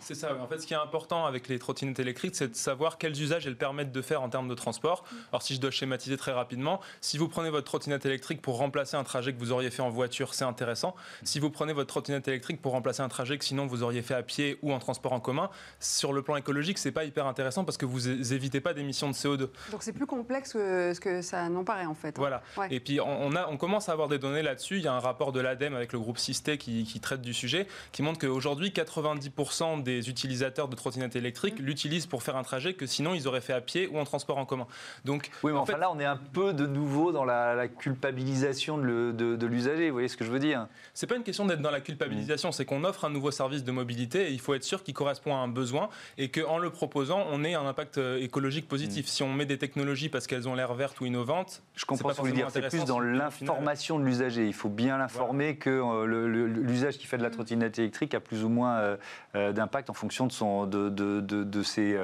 C'est 0.00 0.14
ça. 0.14 0.36
En 0.40 0.46
fait, 0.46 0.60
ce 0.60 0.66
qui 0.66 0.74
est 0.74 0.78
important 0.78 1.26
avec 1.26 1.48
les 1.48 1.58
trottinettes 1.58 1.98
électriques, 1.98 2.36
c'est 2.36 2.48
de 2.48 2.54
savoir 2.54 2.98
quels 2.98 3.20
usages 3.20 3.46
elles 3.46 3.58
permettent 3.58 3.92
de 3.92 4.02
faire 4.02 4.22
en 4.22 4.28
termes 4.28 4.48
de 4.48 4.54
transport. 4.54 5.04
Alors, 5.30 5.42
si 5.42 5.54
je 5.54 5.60
dois 5.60 5.70
schématiser 5.70 6.16
très 6.16 6.32
rapidement, 6.32 6.80
si 7.00 7.18
vous 7.18 7.28
prenez 7.28 7.50
votre 7.50 7.66
trottinette 7.66 8.06
électrique 8.06 8.40
pour 8.40 8.58
remplacer 8.58 8.96
un 8.96 9.04
trajet 9.04 9.32
que 9.32 9.38
vous 9.38 9.52
auriez 9.52 9.70
fait 9.70 9.82
en 9.82 9.90
voiture, 9.90 10.34
c'est 10.34 10.44
intéressant. 10.44 10.94
Si 11.24 11.40
vous 11.40 11.50
prenez 11.50 11.72
votre 11.72 11.88
trottinette 11.88 12.28
électrique 12.28 12.62
pour 12.62 12.72
remplacer 12.72 13.02
un 13.02 13.08
trajet 13.08 13.38
que 13.38 13.44
sinon 13.44 13.66
vous 13.66 13.82
auriez 13.82 14.02
fait 14.02 14.14
à 14.14 14.22
pied 14.22 14.58
ou 14.62 14.72
en 14.72 14.78
transport 14.78 15.12
en 15.12 15.20
commun, 15.20 15.50
sur 15.80 16.12
le 16.12 16.22
plan 16.22 16.36
écologique, 16.36 16.78
c'est 16.78 16.92
pas 16.92 17.04
hyper 17.04 17.26
intéressant 17.26 17.64
parce 17.64 17.76
que 17.76 17.86
vous 17.86 18.08
évitez 18.32 18.60
pas 18.60 18.72
d'émissions 18.74 19.08
de 19.08 19.14
CO2. 19.14 19.48
Donc, 19.70 19.82
c'est 19.82 19.92
plus 19.92 20.06
complexe 20.06 20.43
que 20.52 20.94
ce 20.94 21.00
que 21.00 21.22
ça 21.22 21.48
n'en 21.48 21.64
paraît 21.64 21.86
en 21.86 21.94
fait. 21.94 22.16
Voilà. 22.16 22.42
Et 22.70 22.80
puis 22.80 23.00
on, 23.00 23.34
a, 23.34 23.48
on 23.48 23.56
commence 23.56 23.88
à 23.88 23.92
avoir 23.92 24.08
des 24.08 24.18
données 24.18 24.42
là-dessus. 24.42 24.78
Il 24.78 24.84
y 24.84 24.88
a 24.88 24.92
un 24.92 25.00
rapport 25.00 25.32
de 25.32 25.40
l'ADEME 25.40 25.74
avec 25.74 25.92
le 25.92 25.98
groupe 25.98 26.18
Sisté 26.18 26.58
qui, 26.58 27.00
traite 27.00 27.20
du 27.20 27.34
sujet, 27.34 27.66
qui 27.92 28.02
montre 28.02 28.18
qu'aujourd'hui 28.18 28.70
90% 28.70 29.82
des 29.82 30.08
utilisateurs 30.08 30.68
de 30.68 30.76
trottinettes 30.76 31.16
électriques 31.16 31.60
mmh. 31.60 31.64
l'utilisent 31.64 32.06
pour 32.06 32.22
faire 32.22 32.36
un 32.36 32.42
trajet 32.42 32.74
que 32.74 32.86
sinon 32.86 33.14
ils 33.14 33.28
auraient 33.28 33.40
fait 33.40 33.52
à 33.52 33.60
pied 33.60 33.88
ou 33.88 33.98
en 33.98 34.04
transport 34.04 34.38
en 34.38 34.46
commun. 34.46 34.66
Donc 35.04 35.30
oui, 35.42 35.52
mais 35.52 35.58
en 35.58 35.62
enfin 35.62 35.74
fait, 35.74 35.78
là 35.78 35.90
on 35.90 35.98
est 35.98 36.04
un 36.04 36.16
peu 36.16 36.52
de 36.52 36.66
nouveau 36.66 37.12
dans 37.12 37.24
la, 37.24 37.68
culpabilisation 37.68 38.78
de, 38.78 39.46
l'usager. 39.46 39.88
Vous 39.88 39.94
voyez 39.94 40.08
ce 40.08 40.16
que 40.16 40.24
je 40.24 40.30
veux 40.30 40.38
dire? 40.38 40.66
C'est 40.92 41.06
pas 41.06 41.16
une 41.16 41.22
question 41.22 41.46
d'être 41.46 41.60
dans 41.60 41.70
la 41.70 41.80
culpabilisation, 41.80 42.52
c'est 42.52 42.64
qu'on 42.64 42.84
offre 42.84 43.04
un 43.04 43.10
nouveau 43.10 43.30
service 43.30 43.64
de 43.64 43.72
mobilité 43.72 44.28
et 44.28 44.32
il 44.32 44.40
faut 44.40 44.54
être 44.54 44.64
sûr 44.64 44.82
qu'il 44.82 44.94
correspond 44.94 45.34
à 45.34 45.38
un 45.38 45.48
besoin 45.48 45.88
et 46.18 46.30
qu'en 46.30 46.58
le 46.58 46.70
proposant, 46.70 47.24
on 47.30 47.44
ait 47.44 47.54
un 47.54 47.66
impact 47.66 47.98
euh, 47.98 48.18
écologique 48.18 48.68
positif. 48.68 49.06
Mmh. 49.06 49.08
Si 49.08 49.22
on 49.22 49.32
met 49.32 49.46
des 49.46 49.58
technologies 49.58 50.08
parce 50.08 50.26
qu'elles 50.34 50.48
ont 50.48 50.54
l'air 50.54 50.74
verte 50.74 51.00
ou 51.00 51.06
innovante. 51.06 51.62
Je 51.76 51.84
comprends 51.84 52.10
ce 52.10 52.16
que 52.16 52.20
vous 52.20 52.28
voulez 52.28 52.36
dire. 52.36 52.50
C'est 52.50 52.68
plus 52.68 52.84
dans 52.84 53.00
l'information 53.00 53.98
de 53.98 54.04
l'usager. 54.04 54.46
Il 54.46 54.54
faut 54.54 54.68
bien 54.68 54.98
l'informer 54.98 55.56
que 55.56 55.70
euh, 55.70 56.46
l'usage 56.46 56.98
qui 56.98 57.06
fait 57.06 57.18
de 57.18 57.22
la 57.22 57.30
trottinette 57.30 57.78
électrique 57.78 58.14
a 58.14 58.20
plus 58.20 58.44
ou 58.44 58.48
moins 58.48 58.78
euh, 58.78 58.96
euh, 59.36 59.52
d'impact 59.52 59.90
en 59.90 59.94
fonction 59.94 60.26
de, 60.26 60.32
son, 60.32 60.66
de, 60.66 60.88
de, 60.88 61.20
de, 61.20 61.62
ses, 61.62 61.98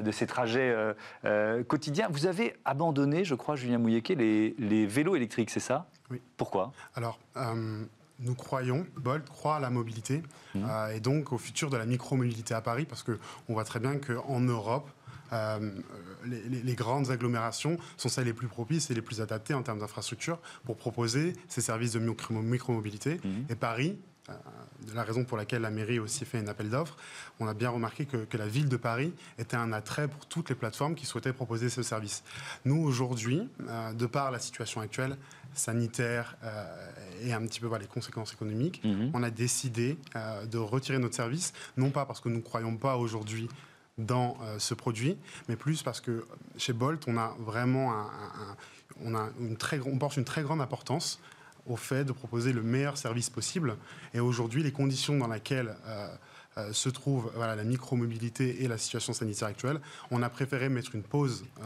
de 0.00 0.10
ses 0.12 0.26
trajets 0.26 0.74
quotidiens. 1.68 2.08
Vous 2.10 2.26
avez 2.26 2.54
abandonné, 2.64 3.24
je 3.24 3.34
crois, 3.34 3.56
Julien 3.56 3.78
Mouilleke, 3.78 4.10
les, 4.10 4.54
les 4.58 4.86
vélos 4.86 5.16
électriques, 5.16 5.50
c'est 5.50 5.60
ça? 5.60 5.86
Oui. 6.10 6.20
Pourquoi? 6.36 6.72
Alors, 6.94 7.18
nous 8.20 8.34
croyons, 8.34 8.86
Bolt 8.96 9.28
croit 9.28 9.56
à 9.56 9.60
la 9.60 9.70
mobilité 9.70 10.22
mmh. 10.54 10.66
et 10.94 11.00
donc 11.00 11.32
au 11.32 11.38
futur 11.38 11.70
de 11.70 11.76
la 11.76 11.86
micro-mobilité 11.86 12.54
à 12.54 12.60
Paris, 12.60 12.84
parce 12.84 13.02
qu'on 13.02 13.52
voit 13.52 13.64
très 13.64 13.80
bien 13.80 13.96
qu'en 13.96 14.40
Europe, 14.40 14.88
euh, 15.32 15.70
les, 16.24 16.74
grandes 16.74 17.10
agglomérations 17.10 17.78
sont 17.96 18.08
celles 18.08 18.26
les 18.26 18.32
plus 18.32 18.48
propices 18.48 18.90
et 18.90 18.94
les 18.94 19.02
plus 19.02 19.20
adaptées 19.20 19.54
en 19.54 19.62
termes 19.62 19.78
d'infrastructure 19.78 20.38
pour 20.64 20.76
proposer 20.76 21.32
ces 21.48 21.60
services 21.60 21.92
de 21.92 21.98
micromobilité. 21.98 23.20
Mhm. 23.24 23.46
Et 23.48 23.54
Paris, 23.54 23.98
euh, 24.28 24.32
la 24.94 25.02
raison 25.02 25.24
pour 25.24 25.36
laquelle 25.36 25.62
la 25.62 25.70
mairie 25.70 25.98
a 25.98 26.02
aussi 26.02 26.24
fait 26.24 26.38
un 26.38 26.46
appel 26.48 26.70
d'offres, 26.70 26.96
on 27.40 27.48
a 27.48 27.54
bien 27.54 27.70
remarqué 27.70 28.06
que, 28.06 28.36
la 28.36 28.46
ville 28.46 28.68
de 28.68 28.76
Paris 28.76 29.12
était 29.38 29.56
un 29.56 29.72
attrait 29.72 30.08
pour 30.08 30.26
toutes 30.26 30.48
les 30.48 30.54
plateformes 30.54 30.94
qui 30.94 31.06
souhaitaient 31.06 31.32
proposer 31.32 31.68
ce 31.68 31.82
service. 31.82 32.22
Nous, 32.64 32.82
aujourd'hui, 32.82 33.48
euh, 33.68 33.92
de 33.92 34.06
par 34.06 34.30
la 34.30 34.38
situation 34.38 34.80
actuelle, 34.80 35.16
sanitaire 35.54 36.38
et 37.20 37.34
un 37.34 37.42
petit 37.42 37.60
peu 37.60 37.68
les 37.76 37.86
conséquences 37.86 38.32
économiques, 38.32 38.82
mhm. 38.84 39.10
on 39.12 39.22
a 39.22 39.28
décidé 39.28 39.98
de 40.50 40.56
retirer 40.56 40.98
notre 40.98 41.14
service, 41.14 41.52
non 41.76 41.90
pas 41.90 42.06
parce 42.06 42.22
que 42.22 42.30
nous 42.30 42.38
ne 42.38 42.42
croyons 42.42 42.78
pas 42.78 42.96
aujourd'hui 42.96 43.50
dans 43.98 44.36
euh, 44.42 44.58
ce 44.58 44.74
produit, 44.74 45.18
mais 45.48 45.56
plus 45.56 45.82
parce 45.82 46.00
que 46.00 46.26
chez 46.56 46.72
Bolt, 46.72 47.04
on 47.06 47.16
a 47.16 47.34
vraiment 47.38 47.92
un, 47.92 48.10
on 49.04 49.14
a 49.14 49.28
une 49.40 49.56
très, 49.56 49.80
on 49.80 49.98
porte 49.98 50.16
une 50.16 50.24
très 50.24 50.42
grande 50.42 50.60
importance 50.60 51.20
au 51.66 51.76
fait 51.76 52.04
de 52.04 52.12
proposer 52.12 52.52
le 52.52 52.62
meilleur 52.62 52.96
service 52.96 53.30
possible. 53.30 53.76
Et 54.14 54.20
aujourd'hui, 54.20 54.62
les 54.62 54.72
conditions 54.72 55.18
dans 55.18 55.28
lesquelles 55.28 55.76
euh, 55.86 56.08
se 56.72 56.88
trouve 56.88 57.30
voilà, 57.34 57.56
la 57.56 57.64
micromobilité 57.64 58.62
et 58.62 58.68
la 58.68 58.78
situation 58.78 59.12
sanitaire 59.12 59.48
actuelle, 59.48 59.80
on 60.10 60.22
a 60.22 60.28
préféré 60.28 60.68
mettre 60.68 60.94
une 60.94 61.02
pause 61.02 61.44
euh, 61.60 61.64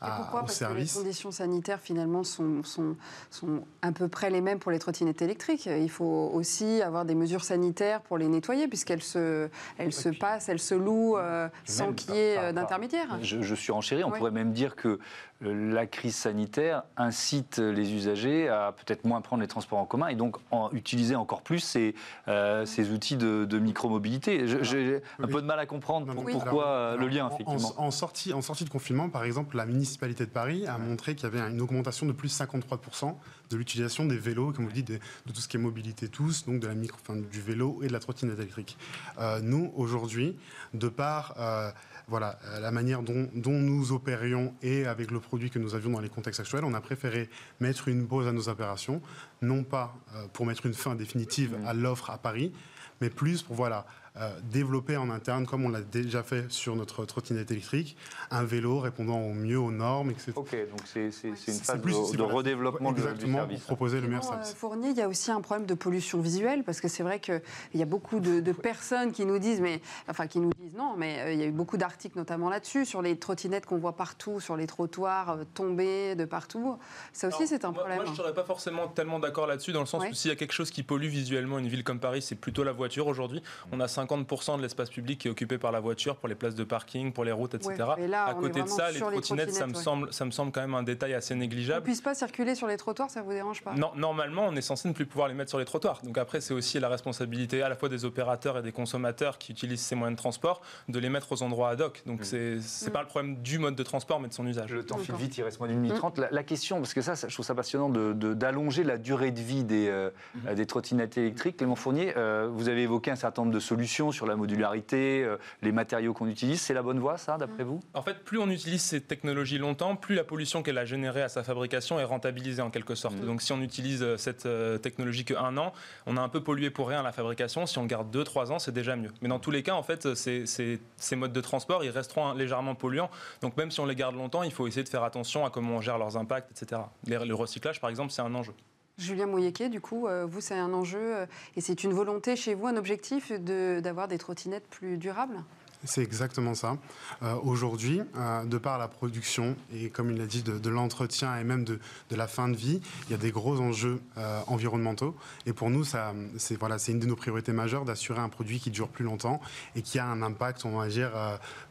à, 0.00 0.16
pourquoi? 0.16 0.40
au 0.40 0.44
Parce 0.46 0.58
service. 0.58 0.92
Que 0.92 0.98
les 0.98 1.04
conditions 1.04 1.30
sanitaires 1.30 1.80
finalement 1.80 2.24
sont, 2.24 2.62
sont, 2.64 2.96
sont, 3.30 3.64
à 3.82 3.92
peu 3.92 4.08
près 4.08 4.30
les 4.30 4.40
mêmes 4.40 4.58
pour 4.58 4.72
les 4.72 4.78
trottinettes 4.78 5.22
électriques. 5.22 5.66
Il 5.66 5.90
faut 5.90 6.30
aussi 6.34 6.82
avoir 6.82 7.04
des 7.04 7.14
mesures 7.14 7.44
sanitaires 7.44 8.00
pour 8.00 8.18
les 8.18 8.28
nettoyer 8.28 8.68
puisqu'elles 8.68 9.02
se, 9.02 9.48
elles 9.78 9.92
se 9.92 10.08
passent, 10.08 10.48
elles 10.48 10.58
se 10.58 10.74
louent 10.74 11.18
euh, 11.18 11.48
sans 11.64 11.92
qu'il 11.92 12.14
y 12.14 12.18
ait 12.18 12.52
d'intermédiaire. 12.52 13.18
Je, 13.22 13.42
je, 13.42 13.54
suis 13.54 13.72
enchéri, 13.72 14.02
on 14.04 14.10
pourrait 14.10 14.30
même 14.30 14.52
dire 14.52 14.76
que 14.76 14.98
la 15.40 15.86
crise 15.86 16.16
sanitaire 16.16 16.82
incite 16.96 17.58
les 17.58 17.92
usagers 17.92 18.48
à 18.48 18.72
peut-être 18.72 19.04
moins 19.04 19.20
prendre 19.20 19.42
les 19.42 19.48
transports 19.48 19.78
en 19.78 19.84
commun 19.84 20.08
et 20.08 20.14
donc 20.14 20.36
en, 20.50 20.70
utiliser 20.72 21.14
encore 21.14 21.42
plus 21.42 21.60
ces, 21.60 21.94
ces 22.26 22.90
outils 22.90 23.16
de, 23.16 23.44
de 23.44 23.58
micromobilité 23.58 24.46
j'ai 24.62 25.02
un 25.18 25.26
peu 25.26 25.40
de 25.40 25.46
mal 25.46 25.58
à 25.58 25.66
comprendre 25.66 26.14
pourquoi 26.14 26.68
euh, 26.68 26.96
le 26.96 27.08
lien, 27.08 27.28
effectivement. 27.32 27.74
En, 27.80 27.90
sortie, 27.90 28.32
en 28.32 28.42
sortie 28.42 28.64
de 28.64 28.70
confinement, 28.70 29.08
par 29.08 29.24
exemple, 29.24 29.56
la 29.56 29.66
municipalité 29.66 30.26
de 30.26 30.30
Paris 30.30 30.66
a 30.66 30.78
montré 30.78 31.14
qu'il 31.14 31.24
y 31.24 31.26
avait 31.26 31.40
une 31.40 31.60
augmentation 31.60 32.06
de 32.06 32.12
plus 32.12 32.28
de 32.28 32.44
53% 32.44 33.14
de 33.50 33.56
l'utilisation 33.56 34.04
des 34.04 34.16
vélos, 34.16 34.52
comme 34.52 34.66
vous 34.66 34.72
dites, 34.72 34.88
de, 34.88 34.98
tout 35.32 35.40
ce 35.40 35.48
qui 35.48 35.56
est 35.56 35.60
mobilité 35.60 36.08
tous, 36.08 36.44
donc 36.46 36.60
de 36.60 36.66
la 36.66 36.74
micro, 36.74 36.98
enfin, 37.00 37.16
du 37.16 37.40
vélo 37.40 37.80
et 37.82 37.88
de 37.88 37.92
la 37.92 38.00
trottinette 38.00 38.38
électrique. 38.38 38.76
Euh, 39.18 39.40
nous, 39.42 39.72
aujourd'hui, 39.76 40.36
de 40.74 40.88
par 40.88 41.34
euh, 41.38 41.70
voilà, 42.08 42.38
la 42.60 42.70
manière 42.70 43.02
dont, 43.02 43.28
nous 43.34 43.92
opérions 43.92 44.54
et 44.62 44.86
avec 44.86 45.10
le 45.10 45.18
produit 45.26 45.50
que 45.50 45.58
nous 45.58 45.74
avions 45.74 45.90
dans 45.90 46.00
les 46.00 46.08
contextes 46.08 46.40
actuels, 46.40 46.64
on 46.64 46.74
a 46.74 46.80
préféré 46.80 47.28
mettre 47.60 47.88
une 47.88 48.06
pause 48.06 48.26
à 48.26 48.32
nos 48.32 48.48
opérations, 48.48 49.02
non 49.42 49.62
pas 49.62 49.94
pour 50.32 50.46
mettre 50.46 50.66
une 50.66 50.74
fin 50.74 50.94
définitive 50.94 51.56
mmh. 51.58 51.66
à 51.66 51.74
l'offre 51.74 52.10
à 52.10 52.18
Paris, 52.18 52.52
mais 53.00 53.10
plus 53.10 53.42
pour 53.42 53.56
voilà, 53.56 53.86
euh, 54.18 54.30
développer 54.50 54.96
en 54.96 55.10
interne, 55.10 55.46
comme 55.46 55.66
on 55.66 55.68
l'a 55.68 55.82
déjà 55.82 56.22
fait 56.22 56.50
sur 56.50 56.74
notre 56.74 57.04
trottinette 57.04 57.50
électrique, 57.50 57.98
un 58.30 58.44
vélo 58.44 58.78
répondant 58.78 59.20
au 59.20 59.34
mieux 59.34 59.58
aux 59.58 59.70
normes, 59.70 60.10
etc. 60.10 60.32
Ok, 60.36 60.56
donc 60.70 60.80
c'est 60.84 61.10
une 61.24 61.36
phase 61.36 61.82
de, 61.82 62.22
redéveloppement 62.22 62.92
Exactement, 62.92 63.26
du 63.26 63.34
service. 63.34 63.58
pour 63.58 63.66
proposer 63.66 64.00
le 64.00 64.08
meilleur 64.08 64.24
euh, 64.24 64.28
service. 64.28 64.54
Fournier, 64.54 64.90
il 64.90 64.96
y 64.96 65.02
a 65.02 65.08
aussi 65.08 65.30
un 65.30 65.42
problème 65.42 65.66
de 65.66 65.74
pollution 65.74 66.20
visuelle, 66.20 66.64
parce 66.64 66.80
que 66.80 66.88
c'est 66.88 67.02
vrai 67.02 67.20
qu'il 67.20 67.42
y 67.74 67.82
a 67.82 67.86
beaucoup 67.86 68.20
de, 68.20 68.52
personnes 68.52 69.12
qui 69.12 69.26
nous 69.26 69.38
disent, 69.38 69.60
mais, 69.60 69.82
enfin 70.08 70.26
qui 70.26 70.40
nous 70.40 70.50
disent 70.58 70.74
non, 70.74 70.94
mais 70.96 71.20
euh, 71.20 71.32
il 71.32 71.38
y 71.38 71.42
a 71.42 71.46
eu 71.46 71.52
beaucoup 71.52 71.76
d'articles 71.76 72.16
notamment 72.16 72.48
là-dessus, 72.48 72.86
sur 72.86 73.02
les 73.02 73.18
trottinettes 73.18 73.66
qu'on 73.66 73.76
voit 73.76 73.96
partout, 73.96 74.40
sur 74.40 74.56
les 74.56 74.66
trottoirs 74.66 75.38
tombés 75.52 76.14
de 76.14 76.24
partout. 76.24 76.78
Ça 77.12 77.28
aussi, 77.28 77.46
c'est 77.46 77.66
un 77.66 77.72
problème. 77.72 77.96
Moi, 77.96 78.06
je 78.06 78.12
ne 78.12 78.16
serais 78.16 78.34
pas 78.34 78.44
forcément 78.44 78.88
tellement 78.88 79.18
d'accord 79.18 79.46
là-dessus, 79.46 79.72
dans 79.72 79.80
le 79.80 79.86
sens 79.86 80.02
où 80.08 80.14
s'il 80.14 80.30
y 80.30 80.32
a 80.32 80.36
quelque 80.36 80.52
chose 80.52 80.70
qui 80.70 80.82
pollue 80.82 81.08
visuellement 81.08 81.58
une 81.58 81.68
ville 81.68 81.84
comme 81.84 82.00
Paris, 82.00 82.22
c'est 82.22 82.34
plutôt 82.34 82.64
la 82.64 82.72
voiture 82.72 83.08
aujourd'hui. 83.08 83.42
On 83.72 83.80
a 83.80 83.88
50% 84.06 84.56
de 84.56 84.62
l'espace 84.62 84.90
public 84.90 85.20
qui 85.20 85.28
est 85.28 85.30
occupé 85.30 85.58
par 85.58 85.72
la 85.72 85.80
voiture, 85.80 86.16
pour 86.16 86.28
les 86.28 86.34
places 86.34 86.54
de 86.54 86.64
parking, 86.64 87.12
pour 87.12 87.24
les 87.24 87.32
routes, 87.32 87.54
etc. 87.54 87.74
à 88.12 88.34
côté 88.34 88.62
de 88.62 88.68
ça, 88.68 88.90
les 88.90 89.00
trottinettes, 89.00 89.52
ça, 89.52 89.66
me 89.66 89.74
semble, 89.74 90.12
ça 90.12 90.24
me 90.24 90.30
semble 90.30 90.52
quand 90.52 90.60
même 90.60 90.74
un 90.74 90.82
détail 90.82 91.14
assez 91.14 91.34
négligeable. 91.34 91.78
On 91.78 91.80
ne 91.80 91.84
puisse 91.84 92.00
pas 92.00 92.14
circuler 92.14 92.54
sur 92.54 92.66
les 92.66 92.76
trottoirs, 92.76 93.10
ça 93.10 93.22
vous 93.22 93.32
dérange 93.32 93.62
pas? 93.62 93.74
Non, 93.74 93.92
normalement, 93.96 94.46
on 94.46 94.56
est 94.56 94.62
censé 94.62 94.88
ne 94.88 94.94
plus 94.94 95.06
pouvoir 95.06 95.28
les 95.28 95.34
mettre 95.34 95.50
sur 95.50 95.58
les 95.58 95.64
trottoirs. 95.64 96.00
Donc 96.02 96.18
après, 96.18 96.40
c'est 96.40 96.54
aussi 96.54 96.78
la 96.80 96.88
responsabilité 96.88 97.62
à 97.62 97.68
la 97.68 97.76
fois 97.76 97.88
des 97.88 98.04
opérateurs 98.04 98.58
et 98.58 98.62
des 98.62 98.72
consommateurs 98.72 99.38
qui 99.38 99.52
utilisent 99.52 99.80
ces 99.80 99.94
moyens 99.94 100.16
de 100.16 100.22
transport 100.22 100.62
de 100.88 100.98
les 100.98 101.08
mettre 101.08 101.32
aux 101.32 101.42
endroits 101.42 101.70
ad 101.70 101.80
hoc. 101.80 102.02
Donc 102.06 102.20
mm. 102.20 102.60
c'est 102.60 102.90
pas 102.92 103.02
le 103.02 103.08
problème 103.08 103.36
du 103.42 103.58
mode 103.58 103.74
de 103.74 103.82
transport, 103.82 104.20
mais 104.20 104.28
de 104.28 104.34
son 104.34 104.46
usage. 104.46 104.70
Le 104.72 104.84
temps 104.84 104.98
file 104.98 105.14
vite, 105.16 105.36
il 105.38 105.42
reste 105.42 105.58
moins 105.58 105.68
d'une 105.68 105.80
minute 105.80 105.96
mm. 105.96 105.98
trente. 105.98 106.20
La, 106.30 106.42
question, 106.42 106.78
parce 106.78 106.94
que 106.94 107.00
ça, 107.00 107.14
je 107.14 107.32
trouve 107.32 107.44
ça 107.44 107.54
passionnant 107.54 107.88
d'allonger 107.90 108.82
de, 108.82 108.88
la 108.88 108.98
durée 108.98 109.30
de 109.30 109.40
vie 109.40 109.64
des, 109.64 109.88
euh, 109.88 110.10
mm-hmm. 110.38 110.54
des 110.54 110.66
trottinettes 110.66 111.18
électriques. 111.18 111.56
Clément 111.56 111.74
Fournier, 111.74 112.12
euh, 112.16 112.48
vous 112.52 112.68
avez 112.68 112.82
évoqué 112.82 113.10
un 113.10 113.16
certain 113.16 113.42
nombre 113.42 113.54
de 113.54 113.60
solutions 113.60 113.95
sur 114.12 114.26
la 114.26 114.36
modularité, 114.36 115.24
euh, 115.24 115.38
les 115.62 115.72
matériaux 115.72 116.12
qu'on 116.12 116.28
utilise. 116.28 116.60
C'est 116.60 116.74
la 116.74 116.82
bonne 116.82 116.98
voie, 116.98 117.16
ça, 117.16 117.38
d'après 117.38 117.64
vous? 117.64 117.80
En 117.94 118.02
fait, 118.02 118.24
plus 118.24 118.38
on 118.38 118.50
utilise 118.50 118.82
ces 118.82 119.00
technologies 119.00 119.58
longtemps, 119.58 119.96
plus 119.96 120.14
la 120.14 120.24
pollution 120.24 120.62
qu'elle 120.62 120.78
a 120.78 120.84
générée 120.84 121.22
à 121.22 121.28
sa 121.28 121.42
fabrication 121.42 121.98
est 121.98 122.04
rentabilisée 122.04 122.62
en 122.62 122.70
quelque 122.70 122.94
sorte. 122.94 123.16
Mm. 123.16 123.26
Donc 123.26 123.42
si 123.42 123.52
on 123.52 123.60
utilise 123.62 124.02
euh, 124.02 124.16
cette 124.16 124.46
euh, 124.46 124.78
technologie 124.78 125.24
qu'un 125.24 125.56
an, 125.56 125.72
on 126.06 126.16
a 126.16 126.20
un 126.20 126.28
peu 126.28 126.42
pollué 126.42 126.70
pour 126.70 126.88
rien 126.88 127.00
à 127.00 127.02
la 127.02 127.12
fabrication. 127.12 127.66
Si 127.66 127.78
on 127.78 127.86
garde 127.86 128.14
2-3 128.14 128.52
ans, 128.52 128.58
c'est 128.58 128.72
déjà 128.72 128.96
mieux. 128.96 129.10
Mais 129.22 129.28
dans 129.28 129.38
tous 129.38 129.50
les 129.50 129.62
cas, 129.62 129.74
en 129.74 129.82
fait, 129.82 130.14
ces, 130.14 130.44
ces, 130.46 131.16
modes 131.16 131.32
de 131.32 131.40
transport, 131.40 131.82
ils 131.82 131.90
resteront 131.90 132.34
légèrement 132.34 132.74
polluants. 132.74 133.10
Donc 133.40 133.56
même 133.56 133.70
si 133.70 133.80
on 133.80 133.86
les 133.86 133.96
garde 133.96 134.14
longtemps, 134.14 134.42
il 134.42 134.52
faut 134.52 134.66
essayer 134.66 134.84
de 134.84 134.88
faire 134.88 135.04
attention 135.04 135.46
à 135.46 135.50
comment 135.50 135.76
on 135.76 135.80
gère 135.80 135.96
leurs 135.96 136.16
impacts, 136.18 136.50
etc. 136.50 136.82
Le 137.06 137.34
recyclage, 137.34 137.80
par 137.80 137.88
exemple, 137.88 138.12
c'est 138.12 138.22
un 138.22 138.34
enjeu. 138.34 138.52
Julien 138.98 139.26
Mouilléquet, 139.26 139.68
du 139.68 139.82
coup, 139.82 140.06
euh, 140.06 140.24
vous, 140.24 140.40
c'est 140.40 140.54
un 140.54 140.72
enjeu 140.72 141.16
euh, 141.16 141.26
et 141.54 141.60
c'est 141.60 141.84
une 141.84 141.92
volonté 141.92 142.34
chez 142.34 142.54
vous, 142.54 142.66
un 142.66 142.76
objectif 142.76 143.30
d'avoir 143.30 144.08
des 144.08 144.16
trottinettes 144.16 144.66
plus 144.68 144.96
durables? 144.96 145.44
C'est 145.84 146.02
exactement 146.02 146.54
ça. 146.54 146.78
Euh, 147.22 147.34
aujourd'hui, 147.42 148.00
de 148.46 148.58
par 148.58 148.78
la 148.78 148.88
production 148.88 149.54
et 149.72 149.90
comme 149.90 150.10
il 150.10 150.16
l'a 150.16 150.26
dit, 150.26 150.42
de, 150.42 150.70
l'entretien 150.70 151.36
et 151.36 151.44
même 151.44 151.64
de, 151.64 151.78
la 152.10 152.26
fin 152.26 152.48
de 152.48 152.56
vie, 152.56 152.80
il 153.04 153.10
y 153.10 153.14
a 153.14 153.18
des 153.18 153.30
gros 153.30 153.60
enjeux 153.60 154.00
environnementaux. 154.46 155.14
Et 155.44 155.52
pour 155.52 155.68
nous, 155.68 155.84
c'est 155.84 156.56
voilà, 156.58 156.78
une 156.88 156.98
de 156.98 157.06
nos 157.06 157.14
priorités 157.14 157.52
majeures 157.52 157.84
d'assurer 157.84 158.20
un 158.20 158.30
produit 158.30 158.58
qui 158.58 158.70
dure 158.70 158.88
plus 158.88 159.04
longtemps 159.04 159.40
et 159.76 159.82
qui 159.82 159.98
a 159.98 160.06
un 160.06 160.22
impact, 160.22 160.64
on 160.64 160.78
va 160.78 160.88
dire, 160.88 161.12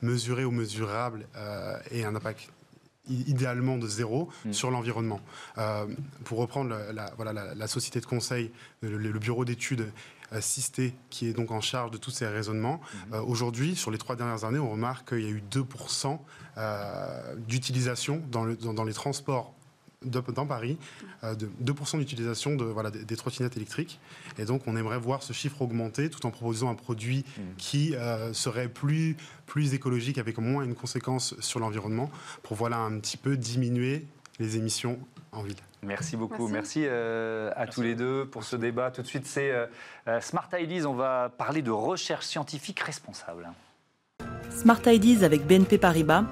mesuré 0.04 0.46
ou 0.46 0.52
mesurable 0.52 1.28
et 1.92 2.06
un 2.06 2.16
impact 2.16 2.52
idéalement 3.08 3.78
de 3.78 3.88
zéro 3.88 4.30
mm. 4.46 4.54
sur 4.54 4.72
l'environnement. 4.72 5.22
Euh, 5.58 5.86
pour 6.24 6.40
reprendre 6.40 6.76
la, 6.94 7.12
voilà, 7.16 7.54
la, 7.56 7.68
société 7.68 8.00
de 8.00 8.06
conseil, 8.06 8.52
le, 8.82 9.20
bureau 9.20 9.46
d'études 9.46 9.92
assisté 10.32 10.96
qui 11.10 11.28
est 11.28 11.34
donc 11.34 11.52
en 11.52 11.62
charge 11.62 11.92
de 11.92 11.98
tous 11.98 12.12
ces 12.12 12.28
raisonnements. 12.28 12.80
Mm. 13.10 13.14
Euh, 13.14 13.22
aujourd'hui, 13.22 13.76
sur 13.76 13.92
les 13.92 13.98
trois 13.98 14.16
dernières 14.16 14.44
années, 14.44 14.60
on 14.60 14.72
remarque 14.72 15.10
qu'il 15.10 15.22
y 15.22 15.28
a 15.28 15.30
eu 15.30 15.44
2% 15.52 16.20
euh, 16.58 17.36
d'utilisation 17.48 18.22
dans, 18.32 18.46
dans, 18.46 18.84
les 18.84 18.94
transports 18.94 19.55
dans 20.06 20.46
Paris, 20.46 20.78
euh, 21.24 21.36
de 21.36 21.50
2% 21.64 21.98
d'utilisation 21.98 22.56
de, 22.56 22.66
voilà, 22.66 22.92
des, 22.92 23.16
trottinettes 23.16 23.58
électriques. 23.58 24.00
Et 24.38 24.46
donc, 24.46 24.64
on 24.68 24.76
aimerait 24.76 25.00
voir 25.00 25.24
ce 25.24 25.34
chiffre 25.34 25.62
augmenter 25.62 26.10
tout 26.10 26.26
en 26.26 26.32
proposant 26.32 26.70
un 26.70 26.76
produit 26.76 27.26
mm. 27.38 27.42
qui 27.58 27.96
euh, 27.96 28.34
serait 28.34 28.70
plus, 28.70 29.18
plus 29.46 29.74
écologique, 29.74 30.18
avec 30.18 30.38
moins 30.38 30.64
une 30.64 30.76
conséquence 30.76 31.36
sur 31.40 31.60
l'environnement, 31.60 32.10
pour 32.44 32.56
voilà, 32.56 32.78
un 32.78 33.00
petit 33.00 33.18
peu 33.18 33.38
diminuer 33.38 34.06
les 34.40 34.58
émissions 34.58 35.00
en 35.32 35.44
ville. 35.44 35.56
Merci 35.82 36.18
beaucoup. 36.18 36.48
Merci, 36.48 36.84
euh, 36.86 37.52
à 37.56 37.68
tous 37.68 37.82
les 37.82 37.96
deux 37.96 38.26
pour 38.26 38.44
ce 38.44 38.56
débat. 38.56 38.90
Tout 38.92 39.02
de 39.02 39.08
suite, 39.08 39.28
c'est 39.28 39.54
Smart 40.22 40.50
Ideas. 40.58 40.86
On 40.88 40.96
va 40.96 41.30
parler 41.30 41.62
de 41.62 41.72
recherche 41.72 42.26
scientifique 42.26 42.80
responsable. 42.80 43.50
Smart 44.50 44.82
Ideas 44.88 45.24
avec 45.24 45.46
BNP 45.46 45.78
Paribas. 45.78 46.26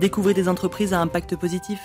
Découvrez 0.00 0.34
des 0.34 0.48
entreprises 0.48 0.92
à 0.92 1.00
impact 1.00 1.36
positif. 1.36 1.80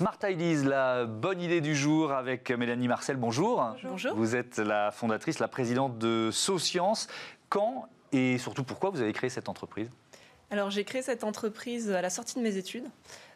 Smart 0.00 0.16
Ideas, 0.24 0.66
la 0.66 1.04
bonne 1.04 1.42
idée 1.42 1.60
du 1.60 1.76
jour 1.76 2.10
avec 2.12 2.50
Mélanie 2.50 2.88
Marcel. 2.88 3.18
Bonjour. 3.18 3.76
Bonjour. 3.84 4.14
Vous 4.14 4.34
êtes 4.34 4.56
la 4.56 4.90
fondatrice, 4.92 5.40
la 5.40 5.46
présidente 5.46 5.98
de 5.98 6.30
SoScience. 6.32 7.06
Quand 7.50 7.86
et 8.10 8.38
surtout 8.38 8.64
pourquoi 8.64 8.88
vous 8.88 9.02
avez 9.02 9.12
créé 9.12 9.28
cette 9.28 9.50
entreprise? 9.50 9.90
Alors 10.50 10.70
j'ai 10.70 10.84
créé 10.84 11.02
cette 11.02 11.22
entreprise 11.22 11.90
à 11.90 12.00
la 12.00 12.08
sortie 12.08 12.36
de 12.36 12.42
mes 12.42 12.56
études. 12.56 12.86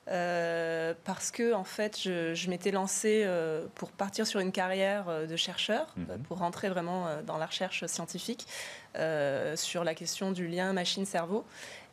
Euh, 0.09 0.94
parce 1.05 1.31
que 1.31 1.53
en 1.53 1.64
fait, 1.64 2.00
je, 2.00 2.48
m'étais 2.48 2.70
lancée 2.70 3.22
euh, 3.24 3.66
pour 3.74 3.90
partir 3.90 4.27
sur 4.27 4.40
une 4.40 4.53
carrière 4.53 5.09
euh, 5.09 5.27
de 5.27 5.37
chercheur, 5.37 5.94
mhm. 5.96 6.22
pour 6.29 6.38
rentrer 6.38 6.68
vraiment 6.68 7.09
dans 7.27 7.38
la 7.38 7.46
recherche 7.46 7.85
scientifique 7.87 8.46
sur 9.57 9.85
la 9.85 9.94
question 9.94 10.33
du 10.33 10.46
lien 10.46 10.72
machine-cerveau. 10.72 11.44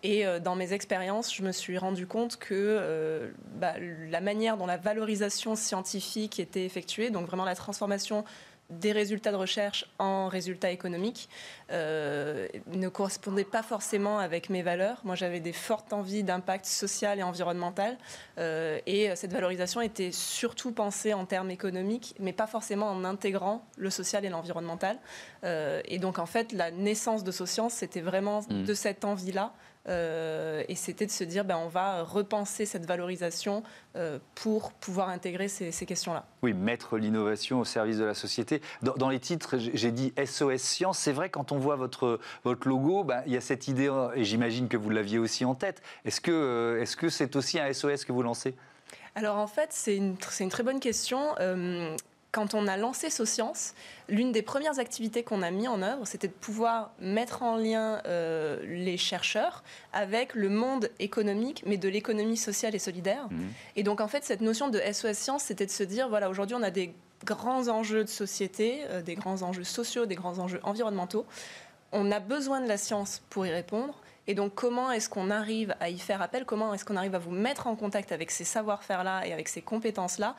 Et 0.04 0.26
dans 0.44 0.56
mes 0.56 0.74
expériences, 0.74 1.34
je 1.34 1.44
me 1.44 1.52
suis 1.52 1.78
rendu 1.78 2.08
compte 2.08 2.38
que 2.38 3.32
bah, 3.56 3.74
la 4.10 4.22
manière 4.22 4.58
dont 4.58 4.66
la 4.66 4.78
valorisation 4.78 5.56
scientifique 5.56 6.40
était 6.40 6.66
effectuée, 6.66 7.10
donc 7.12 7.28
vraiment 7.28 7.46
la 7.46 7.56
transformation 7.56 8.26
des 8.72 8.92
résultats 8.92 9.32
de 9.32 9.36
recherche 9.36 9.86
en 10.00 10.28
résultats 10.28 10.72
économiques 10.72 11.30
euh, 11.72 12.48
ne 12.68 12.88
correspondaient 12.88 13.44
pas 13.44 13.64
forcément 13.64 14.20
avec 14.20 14.50
mes 14.50 14.62
valeurs. 14.62 15.02
Moi, 15.04 15.16
j'avais 15.16 15.40
des 15.40 15.54
fortes 15.54 15.94
envies 15.94 16.24
d'impact 16.24 16.66
social 16.66 17.20
et 17.20 17.24
environnemental. 17.24 17.98
Euh, 18.38 18.80
et 18.86 19.14
cette 19.16 19.34
valorisation 19.34 19.82
était 19.82 20.12
surtout 20.12 20.72
pensée 20.72 21.14
en 21.14 21.26
termes 21.26 21.52
économiques, 21.52 22.16
mais 22.20 22.34
pas 22.34 22.48
forcément 22.48 22.90
en 22.90 23.04
intégrant 23.04 23.66
le 23.78 23.90
social 23.90 24.26
et 24.26 24.30
l'environnemental. 24.30 24.98
et 25.44 26.00
donc, 26.00 26.20
en 26.20 26.26
fait, 26.26 26.54
la 26.54 26.72
naissance 26.72 27.24
de 27.24 27.32
Socience, 27.32 27.74
c'était 27.74 28.02
vraiment 28.02 28.42
mm. 28.50 28.64
de 28.64 28.74
cette 28.74 29.04
envie-là 29.04 29.54
euh, 29.88 30.64
et 30.68 30.76
c'était 30.76 31.06
de 31.06 31.12
se 31.12 31.24
dire, 31.24 31.44
ben, 31.44 31.58
on 31.58 31.68
va 31.68 32.04
repenser 32.04 32.66
cette 32.66 32.86
valorisation 32.86 33.64
euh, 33.96 34.20
pour 34.36 34.74
pouvoir 34.74 35.10
intégrer 35.10 35.48
ces, 35.48 35.72
questions-là. 35.86 36.26
Oui, 36.44 36.54
mettre 36.54 36.98
l'innovation 36.98 37.60
au 37.60 37.66
service 37.66 37.98
de 37.98 38.04
la 38.04 38.14
société. 38.14 38.62
Dans, 38.82 39.10
les 39.10 39.20
titres, 39.20 39.58
j'ai 39.58 39.92
dit 39.92 40.14
SOS 40.24 40.62
Science. 40.62 41.00
C'est 41.00 41.12
vrai, 41.12 41.30
quand 41.30 41.52
on 41.52 41.58
voit 41.58 41.76
votre, 41.76 42.20
votre 42.44 42.68
logo, 42.68 43.04
ben, 43.04 43.24
il 43.26 43.34
y 43.34 43.38
a 43.38 43.42
cette 43.42 43.68
idée, 43.68 43.92
et 44.16 44.24
j'imagine 44.24 44.68
que 44.68 44.78
vous 44.78 44.90
l'aviez 44.90 45.18
aussi 45.20 45.46
en 45.46 45.56
tête. 45.56 45.82
Est-ce 46.06 46.22
que 46.22 46.32
euh, 46.32 46.86
c'est 46.86 47.08
-ce 47.08 47.10
c'est 47.10 47.36
aussi 47.36 47.60
un 47.60 47.72
SOS 47.74 48.06
que 48.06 48.12
vous 48.12 48.24
lancez? 48.24 48.56
Alors 49.16 49.38
en 49.38 49.48
fait, 49.48 49.70
c'est 49.72 49.98
une, 49.98 50.16
une, 50.40 50.50
très 50.50 50.64
bonne 50.64 50.80
question 50.80 51.36
quand 52.32 52.54
on 52.54 52.68
a 52.68 52.78
lancé 52.78 53.10
Socience, 53.10 53.74
l'une 54.08 54.32
des 54.32 54.42
premières 54.42 54.80
activités 54.80 55.24
qu'on 55.24 55.42
a 55.42 55.52
mis 55.52 55.68
en 55.68 55.82
œuvre, 55.82 56.06
c'était 56.06 56.30
de 56.30 56.34
pouvoir 56.34 56.92
mettre 57.00 57.44
en 57.44 57.58
lien 57.58 58.02
euh, 58.06 58.60
les 58.64 58.98
chercheurs 58.98 59.64
avec 59.92 60.34
le 60.34 60.50
monde 60.50 60.90
économique, 61.00 61.64
mais 61.66 61.78
de 61.78 61.90
l'économie 61.90 62.38
sociale 62.38 62.74
et 62.74 62.80
solidaire. 62.80 63.28
Mmh. 63.30 63.40
Et 63.76 63.84
donc, 63.84 64.00
en 64.00 64.08
fait, 64.08 64.24
cette 64.24 64.42
notion 64.42 64.70
de 64.70 64.80
SOS 64.80 65.18
Science, 65.18 65.44
c'était 65.44 65.66
de 65.66 65.72
se 65.72 65.84
dire, 65.84 66.08
voilà, 66.08 66.30
aujourd'hui, 66.30 66.56
on 66.56 66.64
a 66.64 66.72
des 66.72 66.94
grands 67.26 67.68
enjeux 67.68 68.04
de 68.04 68.10
société, 68.10 68.82
euh, 68.90 69.02
des 69.02 69.16
grands 69.16 69.42
enjeux 69.42 69.66
sociaux, 69.66 70.06
des 70.06 70.16
grands 70.16 70.40
enjeux 70.40 70.60
environnementaux. 70.64 71.26
On 71.92 72.12
a 72.12 72.20
besoin 72.20 72.62
de 72.62 72.68
la 72.68 72.78
science 72.78 73.22
pour 73.30 73.46
y 73.46 73.52
répondre. 73.52 74.00
Et 74.28 74.34
donc, 74.34 74.54
comment 74.54 74.92
est-ce 74.92 75.10
qu'on 75.10 75.30
arrive 75.30 75.76
à 75.80 75.90
y 75.90 75.98
faire 75.98 76.22
appel? 76.22 76.46
Comment 76.46 76.74
est-ce 76.74 76.86
qu'on 76.86 76.96
arrive 76.96 77.16
à 77.16 77.20
vous 77.20 77.32
mettre 77.32 77.68
en 77.68 77.76
contact 77.76 78.12
avec 78.12 78.32
ces 78.32 78.46
savoir-faire-là 78.46 79.28
et 79.28 79.34
avec 79.34 79.50
ces 79.50 79.62
compétences-là 79.62 80.36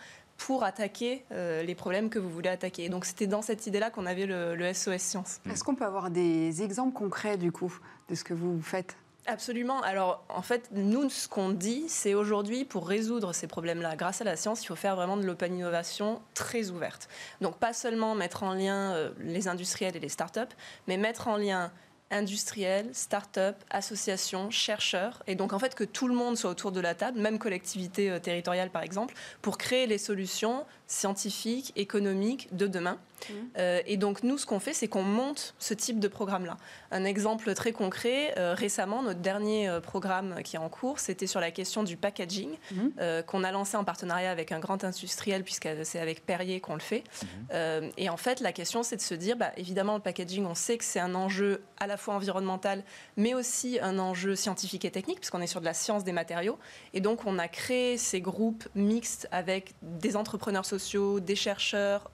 pour 0.46 0.64
attaquer 0.64 1.24
euh, 1.31 1.62
les 1.62 1.76
problèmes 1.76 2.11
que 2.11 2.18
vous 2.18 2.28
voulez 2.28 2.48
attaquer. 2.48 2.88
donc 2.88 3.05
c'était 3.05 3.28
dans 3.28 3.42
cette 3.42 3.68
idée-là 3.68 3.90
qu'on 3.90 4.07
avait 4.07 4.26
le, 4.26 4.72
SOS 4.72 4.98
Science. 4.98 5.40
Est-ce 5.48 5.62
qu'on 5.62 5.76
peut 5.76 5.85
avoir 5.85 6.11
des 6.11 6.62
exemples 6.64 6.92
concrets 6.92 7.37
du 7.37 7.52
coup 7.52 7.72
de 8.09 8.16
ce 8.16 8.24
que 8.24 8.35
vous 8.35 8.61
faites? 8.61 8.96
Absolument. 9.26 9.81
Alors, 9.83 10.24
en 10.28 10.42
fait, 10.42 10.68
nous, 10.72 11.09
ce 11.09 11.28
qu'on 11.28 11.50
dit, 11.50 11.85
c'est 11.87 12.14
aujourd'hui, 12.14 12.64
pour 12.64 12.88
résoudre 12.88 13.33
ces 13.33 13.46
problèmes-là, 13.46 13.94
grâce 13.94 14.20
à 14.20 14.24
la 14.24 14.35
science, 14.35 14.64
il 14.64 14.66
faut 14.66 14.74
faire 14.74 14.96
vraiment 14.96 15.16
de 15.16 15.24
l'open 15.24 15.55
innovation 15.55 16.20
très 16.35 16.70
ouverte. 16.70 17.09
Donc, 17.40 17.57
pas 17.59 17.72
seulement 17.72 18.16
mettre 18.16 18.42
en 18.42 18.52
lien 18.52 18.94
euh, 18.94 19.12
les 19.20 19.46
industriels 19.46 19.94
et 19.94 20.00
les 20.00 20.09
startups, 20.09 20.40
mais 20.88 20.96
mettre 20.96 21.28
en 21.28 21.37
lien 21.37 21.70
industriels, 22.12 22.90
start-up, 22.92 23.57
associations, 23.70 24.51
chercheurs, 24.51 25.22
et 25.27 25.35
donc 25.35 25.53
en 25.53 25.59
fait 25.59 25.75
que 25.75 25.85
tout 25.85 26.07
le 26.07 26.14
monde 26.14 26.37
soit 26.37 26.51
autour 26.51 26.70
de 26.70 26.81
la 26.81 26.94
table, 26.94 27.18
même 27.18 27.38
collectivité 27.38 28.11
euh, 28.11 28.18
territoriale 28.20 28.70
par 28.70 28.83
exemple, 28.83 29.14
pour 29.40 29.59
créer 29.59 29.87
les 29.87 29.98
solutions 29.98 30.64
scientifiques, 30.92 31.72
économiques 31.75 32.48
de 32.53 32.66
demain. 32.66 32.98
Mmh. 33.29 33.33
Euh, 33.59 33.81
et 33.87 33.96
donc 33.96 34.22
nous, 34.22 34.37
ce 34.37 34.46
qu'on 34.46 34.61
fait, 34.61 34.75
c'est 34.75 34.88
qu'on 34.88 35.03
monte 35.03 35.55
ce 35.59 35.75
type 35.75 35.98
de 36.01 36.09
programme-là. 36.09 36.59
Un 36.90 37.05
exemple 37.05 37.55
très 37.55 37.72
concret, 37.72 38.35
euh, 38.37 38.55
récemment, 38.55 39.03
notre 39.03 39.20
dernier 39.20 39.68
euh, 39.68 39.81
programme 39.81 40.42
qui 40.42 40.57
est 40.57 40.59
en 40.59 40.68
cours, 40.68 40.98
c'était 40.98 41.27
sur 41.27 41.40
la 41.40 41.51
question 41.51 41.83
du 41.83 41.96
packaging, 41.96 42.51
mmh. 42.70 43.22
qu'on 43.27 43.44
a 43.44 43.53
lancé 43.53 43.77
en 43.77 43.85
partenariat 43.85 44.31
avec 44.31 44.53
un 44.53 44.59
grand 44.59 44.85
industriel, 44.85 45.44
puisque 45.44 45.68
c'est 45.85 45.98
avec 45.98 46.27
Perrier 46.27 46.61
qu'on 46.61 46.75
le 46.75 46.81
fait. 46.81 47.05
Mmh. 47.22 47.88
et 47.96 48.11
en 48.11 48.16
fait, 48.16 48.40
la 48.40 48.53
question, 48.53 48.83
c'est 48.83 48.96
de 48.96 49.03
se 49.03 49.14
dire, 49.14 49.37
bah, 49.37 49.53
évidemment, 49.57 49.94
le 49.94 50.01
packaging, 50.01 50.44
on 50.44 50.55
sait 50.55 50.77
que 50.77 50.85
c'est 50.85 51.01
un 51.01 51.14
enjeu 51.14 51.62
à 51.79 51.87
la 51.87 51.96
fois 51.96 52.01
environnemental, 52.10 52.82
mais 53.16 53.34
aussi 53.34 53.78
un 53.80 53.98
enjeu 53.98 54.34
scientifique 54.34 54.84
et 54.84 54.90
technique, 54.90 55.20
puisqu'on 55.20 55.40
est 55.40 55.46
sur 55.46 55.60
de 55.60 55.64
la 55.64 55.74
science 55.74 56.04
des 56.04 56.12
matériaux. 56.12 56.58
Et 56.94 57.00
donc, 57.00 57.26
on 57.26 57.38
a 57.38 57.48
créé 57.48 57.98
ces 57.98 58.20
groupes 58.20 58.68
mixtes 58.74 59.28
avec 59.30 59.74
des 59.82 60.16
entrepreneurs 60.16 60.66
sociaux, 60.66 61.20
des 61.20 61.36
chercheurs, 61.36 62.10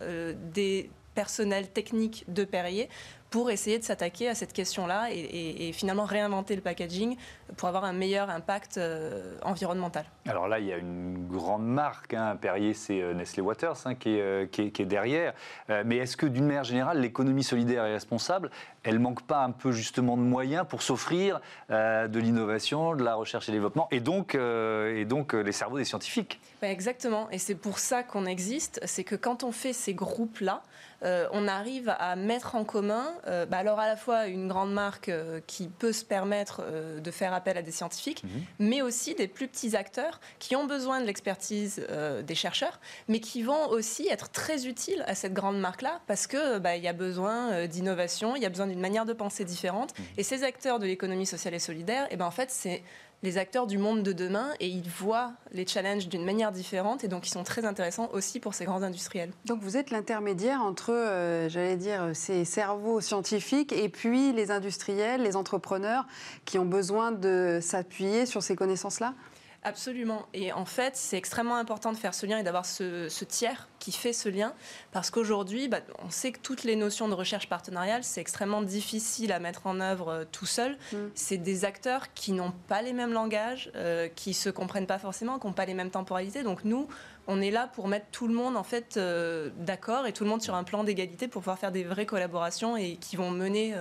des 0.53 0.90
personnel 1.18 1.68
technique 1.68 2.24
de 2.29 2.44
Perrier 2.44 2.88
pour 3.31 3.51
essayer 3.51 3.79
de 3.79 3.85
s'attaquer 3.85 4.29
à 4.29 4.35
cette 4.35 4.53
question-là 4.53 5.09
et, 5.11 5.73
finalement 5.73 6.05
réinventer 6.05 6.57
le 6.57 6.62
packaging 6.62 7.17
pour 7.57 7.69
avoir 7.69 7.85
un 7.85 7.93
meilleur 7.93 8.31
impact 8.31 8.79
euh, 8.79 9.37
environnemental. 9.43 10.05
Alors 10.27 10.49
là, 10.49 10.59
il 10.59 10.67
y 10.67 10.73
a 10.73 10.79
une 10.79 11.27
grande 11.29 11.67
marque, 11.67 12.14
hein. 12.14 12.37
Perrier, 12.37 12.75
c'est 12.75 13.01
euh, 13.01 13.14
Nestlé 13.14 13.43
Waters 13.43 13.77
hein, 13.85 13.95
euh, 14.07 14.47
qui, 14.47 14.62
est, 14.62 14.85
derrière. 14.87 15.35
mais 15.85 15.99
est-ce 15.99 16.17
que 16.17 16.27
d'une 16.27 16.47
manière 16.47 16.64
générale, 16.64 17.01
l'économie 17.01 17.43
solidaire 17.43 17.85
et 17.85 17.93
responsable, 17.93 18.51
elle 18.83 18.99
manque 18.99 19.23
pas 19.23 19.45
un 19.45 19.51
peu 19.51 19.73
justement 19.73 20.17
de 20.17 20.23
moyens 20.23 20.64
pour 20.69 20.83
s'offrir 20.83 21.41
de 21.69 22.19
l'innovation, 22.19 22.95
de 22.95 23.05
la 23.05 23.14
recherche 23.14 23.49
et 23.49 23.53
développement, 23.53 23.88
et 23.91 24.01
donc, 24.01 24.35
et 24.35 25.05
donc 25.05 25.33
les 25.35 25.53
cerveaux 25.53 25.79
des 25.79 25.85
scientifiques? 25.85 26.41
Exactement, 26.62 27.29
et 27.31 27.38
c'est 27.38 27.55
pour 27.55 27.79
ça 27.79 28.03
qu'on 28.03 28.25
existe, 28.25 28.81
c'est 28.85 29.05
que 29.05 29.17
quand 29.17 29.45
on 29.45 29.53
fait 29.53 29.73
ces 29.73 29.95
groupes-là, 29.95 30.62
on 31.03 31.49
arrive 31.49 31.95
à 31.99 32.17
mettre 32.17 32.55
en 32.55 32.65
commun 32.65 33.09
euh, 33.27 33.47
bah 33.47 33.59
alors 33.59 33.79
à 33.79 33.87
la 33.87 33.97
fois 33.97 34.27
une 34.27 34.49
grande 34.49 34.73
marque 34.73 35.09
euh, 35.09 35.41
qui 35.47 35.69
peut 35.69 35.93
se 35.93 36.05
permettre 36.05 36.63
euh, 36.65 37.01
de 37.01 37.11
faire 37.11 37.33
appel 37.33 37.57
à 37.57 37.63
des 37.63 37.71
scientifiques, 37.71 38.25
mhm. 38.25 38.43
mais 38.59 38.83
aussi 38.83 39.15
des 39.15 39.29
plus 39.29 39.49
petits 39.49 39.77
acteurs 39.77 40.21
qui 40.39 40.57
ont 40.57 40.67
besoin 40.67 41.01
de 41.01 41.07
l'expertise 41.07 41.87
des 42.27 42.35
chercheurs, 42.35 42.81
mais 43.09 43.21
qui 43.21 43.43
vont 43.43 43.69
aussi 43.69 44.09
être 44.09 44.31
très 44.31 44.67
utiles 44.67 45.05
à 45.07 45.15
cette 45.15 45.33
grande 45.33 45.59
marque-là 45.59 46.01
parce 46.07 46.27
que 46.27 46.59
bah, 46.59 46.77
il 46.77 46.83
y 46.83 46.89
a 46.89 46.93
besoin 46.93 47.67
d'innovation, 47.67 48.37
il 48.37 48.43
y 48.43 48.47
a 48.47 48.49
besoin 48.49 48.67
d'une 48.67 48.81
manière 48.81 49.05
de 49.05 49.13
penser 49.13 49.45
différente. 49.45 49.99
Mhm. 49.99 50.05
Et 50.19 50.23
ces 50.23 50.45
acteurs 50.45 50.79
de 50.79 50.87
l'économie 50.87 51.27
sociale 51.27 51.55
et 51.55 51.59
solidaire, 51.59 52.05
et 52.05 52.11
eh 52.13 52.17
ben 52.17 52.27
en 52.27 52.31
fait 52.31 52.51
c'est 52.51 52.83
les 53.22 53.38
acteurs 53.38 53.66
du 53.66 53.78
monde 53.78 54.02
de 54.02 54.12
demain 54.12 54.48
et 54.61 54.68
ils 54.68 54.88
voient 54.88 55.33
les 55.52 55.66
challenges 55.66 56.09
d'une 56.09 56.24
manière 56.24 56.52
différente 56.52 57.04
et 57.04 57.09
donc 57.09 57.26
ils 57.26 57.31
sont 57.31 57.42
très 57.42 57.64
intéressants 57.64 58.09
aussi 58.12 58.38
pour 58.38 58.54
ces 58.54 58.64
grands 58.64 58.83
industriels. 58.83 59.33
Donc 59.44 59.61
vous 59.61 59.76
êtes 59.76 59.90
l'intermédiaire 59.90 60.62
entre, 60.62 60.92
euh, 60.92 61.48
j'allais 61.48 61.76
dire, 61.76 62.11
ces 62.14 62.44
cerveaux 62.44 63.00
scientifiques 63.00 63.72
et 63.72 63.88
puis 63.88 64.33
les 64.33 64.50
industriels, 64.50 65.22
les 65.22 65.37
entrepreneurs 65.37 66.07
qui 66.44 66.59
ont 66.59 66.66
besoin 66.66 67.11
de 67.11 67.59
s'appuyer 67.61 68.26
sur 68.26 68.42
ces 68.42 68.54
connaissances-là? 68.54 69.14
Absolument. 69.64 70.27
Et 70.35 70.53
en 70.53 70.64
fait, 70.64 70.94
c'est 70.94 71.16
extrêmement 71.16 71.57
important 71.57 71.90
de 71.92 71.97
faire 71.97 72.14
ce 72.14 72.27
lien 72.27 72.38
et 72.38 72.42
d'avoir 72.44 72.64
ce, 72.64 73.25
tiers 73.25 73.68
qui 73.81 73.90
fait 73.90 74.12
ce 74.12 74.29
lien. 74.29 74.55
Parce 74.92 75.11
qu'aujourd'hui, 75.11 75.66
bah, 75.68 75.81
on 76.05 76.11
sait 76.11 76.31
que 76.31 76.38
toutes 76.38 76.62
les 76.62 76.77
notions 76.77 77.09
de 77.09 77.14
recherche 77.14 77.49
partenariale, 77.49 78.05
c'est 78.05 78.21
extrêmement 78.21 78.62
difficile 78.62 79.33
à 79.33 79.40
mettre 79.40 79.66
en 79.66 79.81
œuvre 79.81 80.09
euh, 80.09 80.25
tout 80.31 80.47
seul. 80.47 80.79
Mm. 80.92 80.97
C'est 81.14 81.38
des 81.38 81.64
acteurs 81.64 82.12
qui 82.14 82.33
n'ont 82.33 82.53
pas 82.68 82.83
les 82.83 82.92
mêmes 82.92 83.12
langages, 83.12 83.71
euh, 83.75 84.09
qui 84.09 84.33
se 84.33 84.49
comprennent 84.49 84.87
pas 84.87 84.99
forcément, 84.99 85.40
qui 85.40 85.47
n'ont 85.49 85.53
pas 85.53 85.66
les 85.66 85.75
mêmes 85.75 85.90
temporalités. 85.90 86.44
Donc 86.44 86.64
nous, 86.64 86.87
on 87.27 87.40
est 87.40 87.51
là 87.51 87.66
pour 87.66 87.88
mettre 87.88 88.07
tout 88.12 88.29
le 88.29 88.35
monde 88.35 88.57
en 88.57 88.62
fait 88.62 88.97
euh, 88.97 89.51
d'accord 89.59 90.07
et 90.07 90.12
tout 90.12 90.25
le 90.25 90.31
monde 90.31 90.40
sur 90.40 90.55
un 90.55 90.64
plan 90.64 90.85
d'égalité 90.85 91.29
pour 91.29 91.42
pouvoir 91.42 91.59
faire 91.59 91.73
des 91.73 91.85
vraies 91.85 92.07
collaborations 92.07 92.77
et 92.77 92.97
qui 92.97 93.16
vont 93.16 93.31
mener 93.31 93.75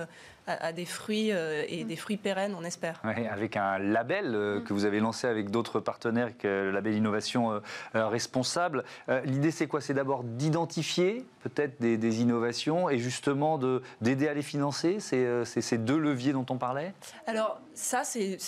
à, 0.48 0.72
des 0.72 0.86
fruits 0.86 1.30
euh, 1.30 1.64
et 1.68 1.84
des 1.84 1.96
fruits 1.96 2.16
pérennes, 2.16 2.54
on 2.58 2.64
espère. 2.64 3.00
avec 3.04 3.56
un 3.56 3.78
label 3.78 4.34
euh, 4.34 4.60
mm. 4.60 4.64
que 4.64 4.72
vous 4.72 4.84
avez 4.84 5.00
lancé 5.00 5.26
avec 5.26 5.50
d'autres 5.50 5.80
partenaires, 5.80 6.36
que 6.38 6.48
le 6.48 6.70
label 6.70 6.94
Innovation 6.94 7.52
euh, 7.52 8.08
Responsable. 8.08 8.84
L'idée, 9.24 9.50
c'est 9.50 9.66
quoi? 9.66 9.80
C'est 9.80 9.94
d'abord 9.94 10.24
d'identifier 10.24 11.26
peut-être 11.42 11.80
des, 11.80 12.20
innovations 12.20 12.88
et 12.88 12.98
justement 12.98 13.60
d'aider 14.00 14.28
à 14.28 14.34
les 14.34 14.42
financer? 14.42 14.98
C'est 15.00 15.44
ces 15.44 15.78
deux 15.78 15.98
leviers 15.98 16.32
dont 16.32 16.46
on 16.50 16.56
parlait? 16.56 16.94
Alors, 17.26 17.60
ça, 17.74 18.02
c'est 18.04 18.38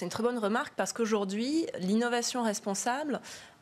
une 0.00 0.08
très 0.08 0.22
bonne 0.22 0.38
remarque 0.38 0.72
parce 0.76 0.92
qu'aujourd'hui, 0.92 1.66
l'innovation 1.78 2.42
responsable, 2.42 3.20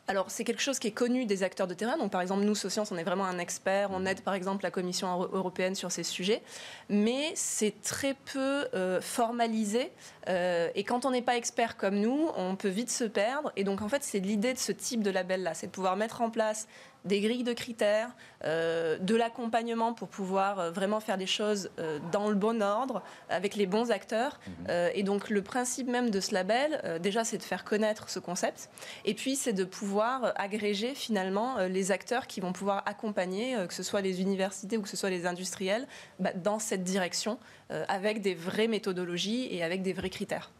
alors, 0.09 0.31
c'est 0.31 0.43
quelque 0.43 0.63
chose 0.63 0.79
qui 0.79 0.87
est 0.87 0.91
connu 0.91 1.27
des 1.27 1.43
acteurs 1.43 1.67
de 1.67 1.75
terrain. 1.75 1.95
Donc, 1.95 2.11
par 2.11 2.21
exemple, 2.21 2.43
nous, 2.43 2.55
Socience, 2.55 2.91
on 2.91 2.97
est 2.97 3.03
vraiment 3.03 3.25
un 3.25 3.37
expert. 3.37 3.91
On 3.91 4.07
aide, 4.07 4.21
par 4.21 4.33
exemple, 4.33 4.63
la 4.63 4.71
Commission 4.71 5.07
européenne 5.21 5.75
sur 5.75 5.91
ces 5.91 6.01
sujets. 6.01 6.41
Mais 6.89 7.31
c'est 7.35 7.79
très 7.83 8.15
peu 8.15 8.67
euh, 8.73 9.01
formalisé. 9.01 9.91
Euh, 10.27 10.69
et 10.73 10.83
quand 10.83 11.05
on 11.05 11.11
n'est 11.11 11.21
pas 11.21 11.37
expert 11.37 11.77
comme 11.77 11.99
nous, 11.99 12.31
on 12.35 12.55
peut 12.55 12.69
vite 12.69 12.89
se 12.89 13.03
perdre. 13.03 13.51
Et 13.55 13.63
donc, 13.63 13.83
en 13.83 13.87
fait, 13.87 14.03
c'est 14.03 14.17
l'idée 14.17 14.55
de 14.55 14.57
ce 14.57 14.71
type 14.71 15.03
de 15.03 15.11
label-là. 15.11 15.53
C'est 15.53 15.67
de 15.67 15.71
pouvoir 15.71 15.95
mettre 15.95 16.23
en 16.23 16.31
place 16.31 16.67
des 17.05 17.21
grilles 17.21 17.43
de 17.43 17.53
critères, 17.53 18.09
euh, 18.43 18.97
de 18.97 19.15
l'accompagnement 19.15 19.93
pour 19.93 20.07
pouvoir 20.07 20.59
euh, 20.59 20.71
vraiment 20.71 20.99
faire 20.99 21.17
des 21.17 21.27
choses 21.27 21.69
euh, 21.79 21.99
dans 22.11 22.29
le 22.29 22.35
bon 22.35 22.61
ordre, 22.61 23.01
avec 23.29 23.55
les 23.55 23.65
bons 23.65 23.91
acteurs. 23.91 24.39
Mhm. 24.47 24.89
et 24.93 25.03
donc 25.03 25.29
le 25.29 25.41
principe 25.41 25.87
même 25.87 26.09
de 26.09 26.19
ce 26.19 26.33
label, 26.33 26.99
déjà, 27.01 27.23
c'est 27.23 27.37
de 27.37 27.43
faire 27.43 27.63
connaître 27.63 28.09
ce 28.09 28.19
concept. 28.19 28.69
Et 29.05 29.13
puis, 29.13 29.35
c'est 29.35 29.53
de 29.53 29.63
pouvoir 29.63 30.33
agréger 30.35 30.93
finalement 30.95 31.57
les 31.59 31.91
acteurs 31.91 32.27
qui 32.27 32.39
vont 32.41 32.53
pouvoir 32.53 32.83
accompagner, 32.85 33.55
que 33.67 33.73
ce 33.73 33.83
soit 33.83 34.01
les 34.01 34.21
universités 34.21 34.77
ou 34.77 34.81
que 34.81 34.89
ce 34.89 34.97
soit 34.97 35.09
les 35.09 35.25
industriels, 35.25 35.87
bah, 36.19 36.31
dans 36.35 36.59
cette 36.59 36.83
direction, 36.83 37.39
avec 37.87 38.21
des 38.21 38.35
vraies 38.35 38.67
méthodologies 38.67 39.47
et 39.51 39.63
avec 39.63 39.81
des 39.81 39.93
vrais 39.93 40.09
critères. 40.09 40.51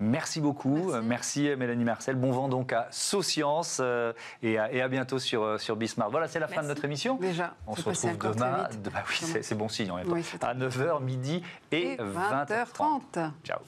Merci 0.00 0.40
beaucoup. 0.40 0.92
Merci. 1.02 1.50
Mélanie 1.56 1.84
Marcel. 1.84 2.16
Bon 2.16 2.30
vent 2.30 2.48
donc 2.48 2.72
à 2.72 2.88
Socience 2.90 3.78
euh, 3.80 4.12
et, 4.42 4.58
à, 4.58 4.88
bientôt 4.88 5.18
sur, 5.18 5.42
euh, 5.42 5.58
sur 5.58 5.76
Bismarck. 5.76 6.10
Voilà, 6.10 6.28
c'est 6.28 6.38
la 6.38 6.48
fin 6.48 6.62
de 6.62 6.68
notre 6.68 6.84
émission. 6.84 7.16
Déjà. 7.16 7.54
On 7.66 7.74
se 7.76 7.82
retrouve 7.82 8.34
demain. 8.34 8.68
Bah 8.84 9.02
oui, 9.08 9.42
c'est 9.42 9.54
bon 9.54 9.68
signe 9.68 9.90
en 9.90 9.96
même 9.96 10.06
temps. 10.06 10.46
à 10.46 10.54
9h, 10.54 11.02
midi 11.02 11.42
et, 11.72 11.96
20h30. 11.96 12.46
20h30. 12.46 13.30
Ciao. 13.44 13.58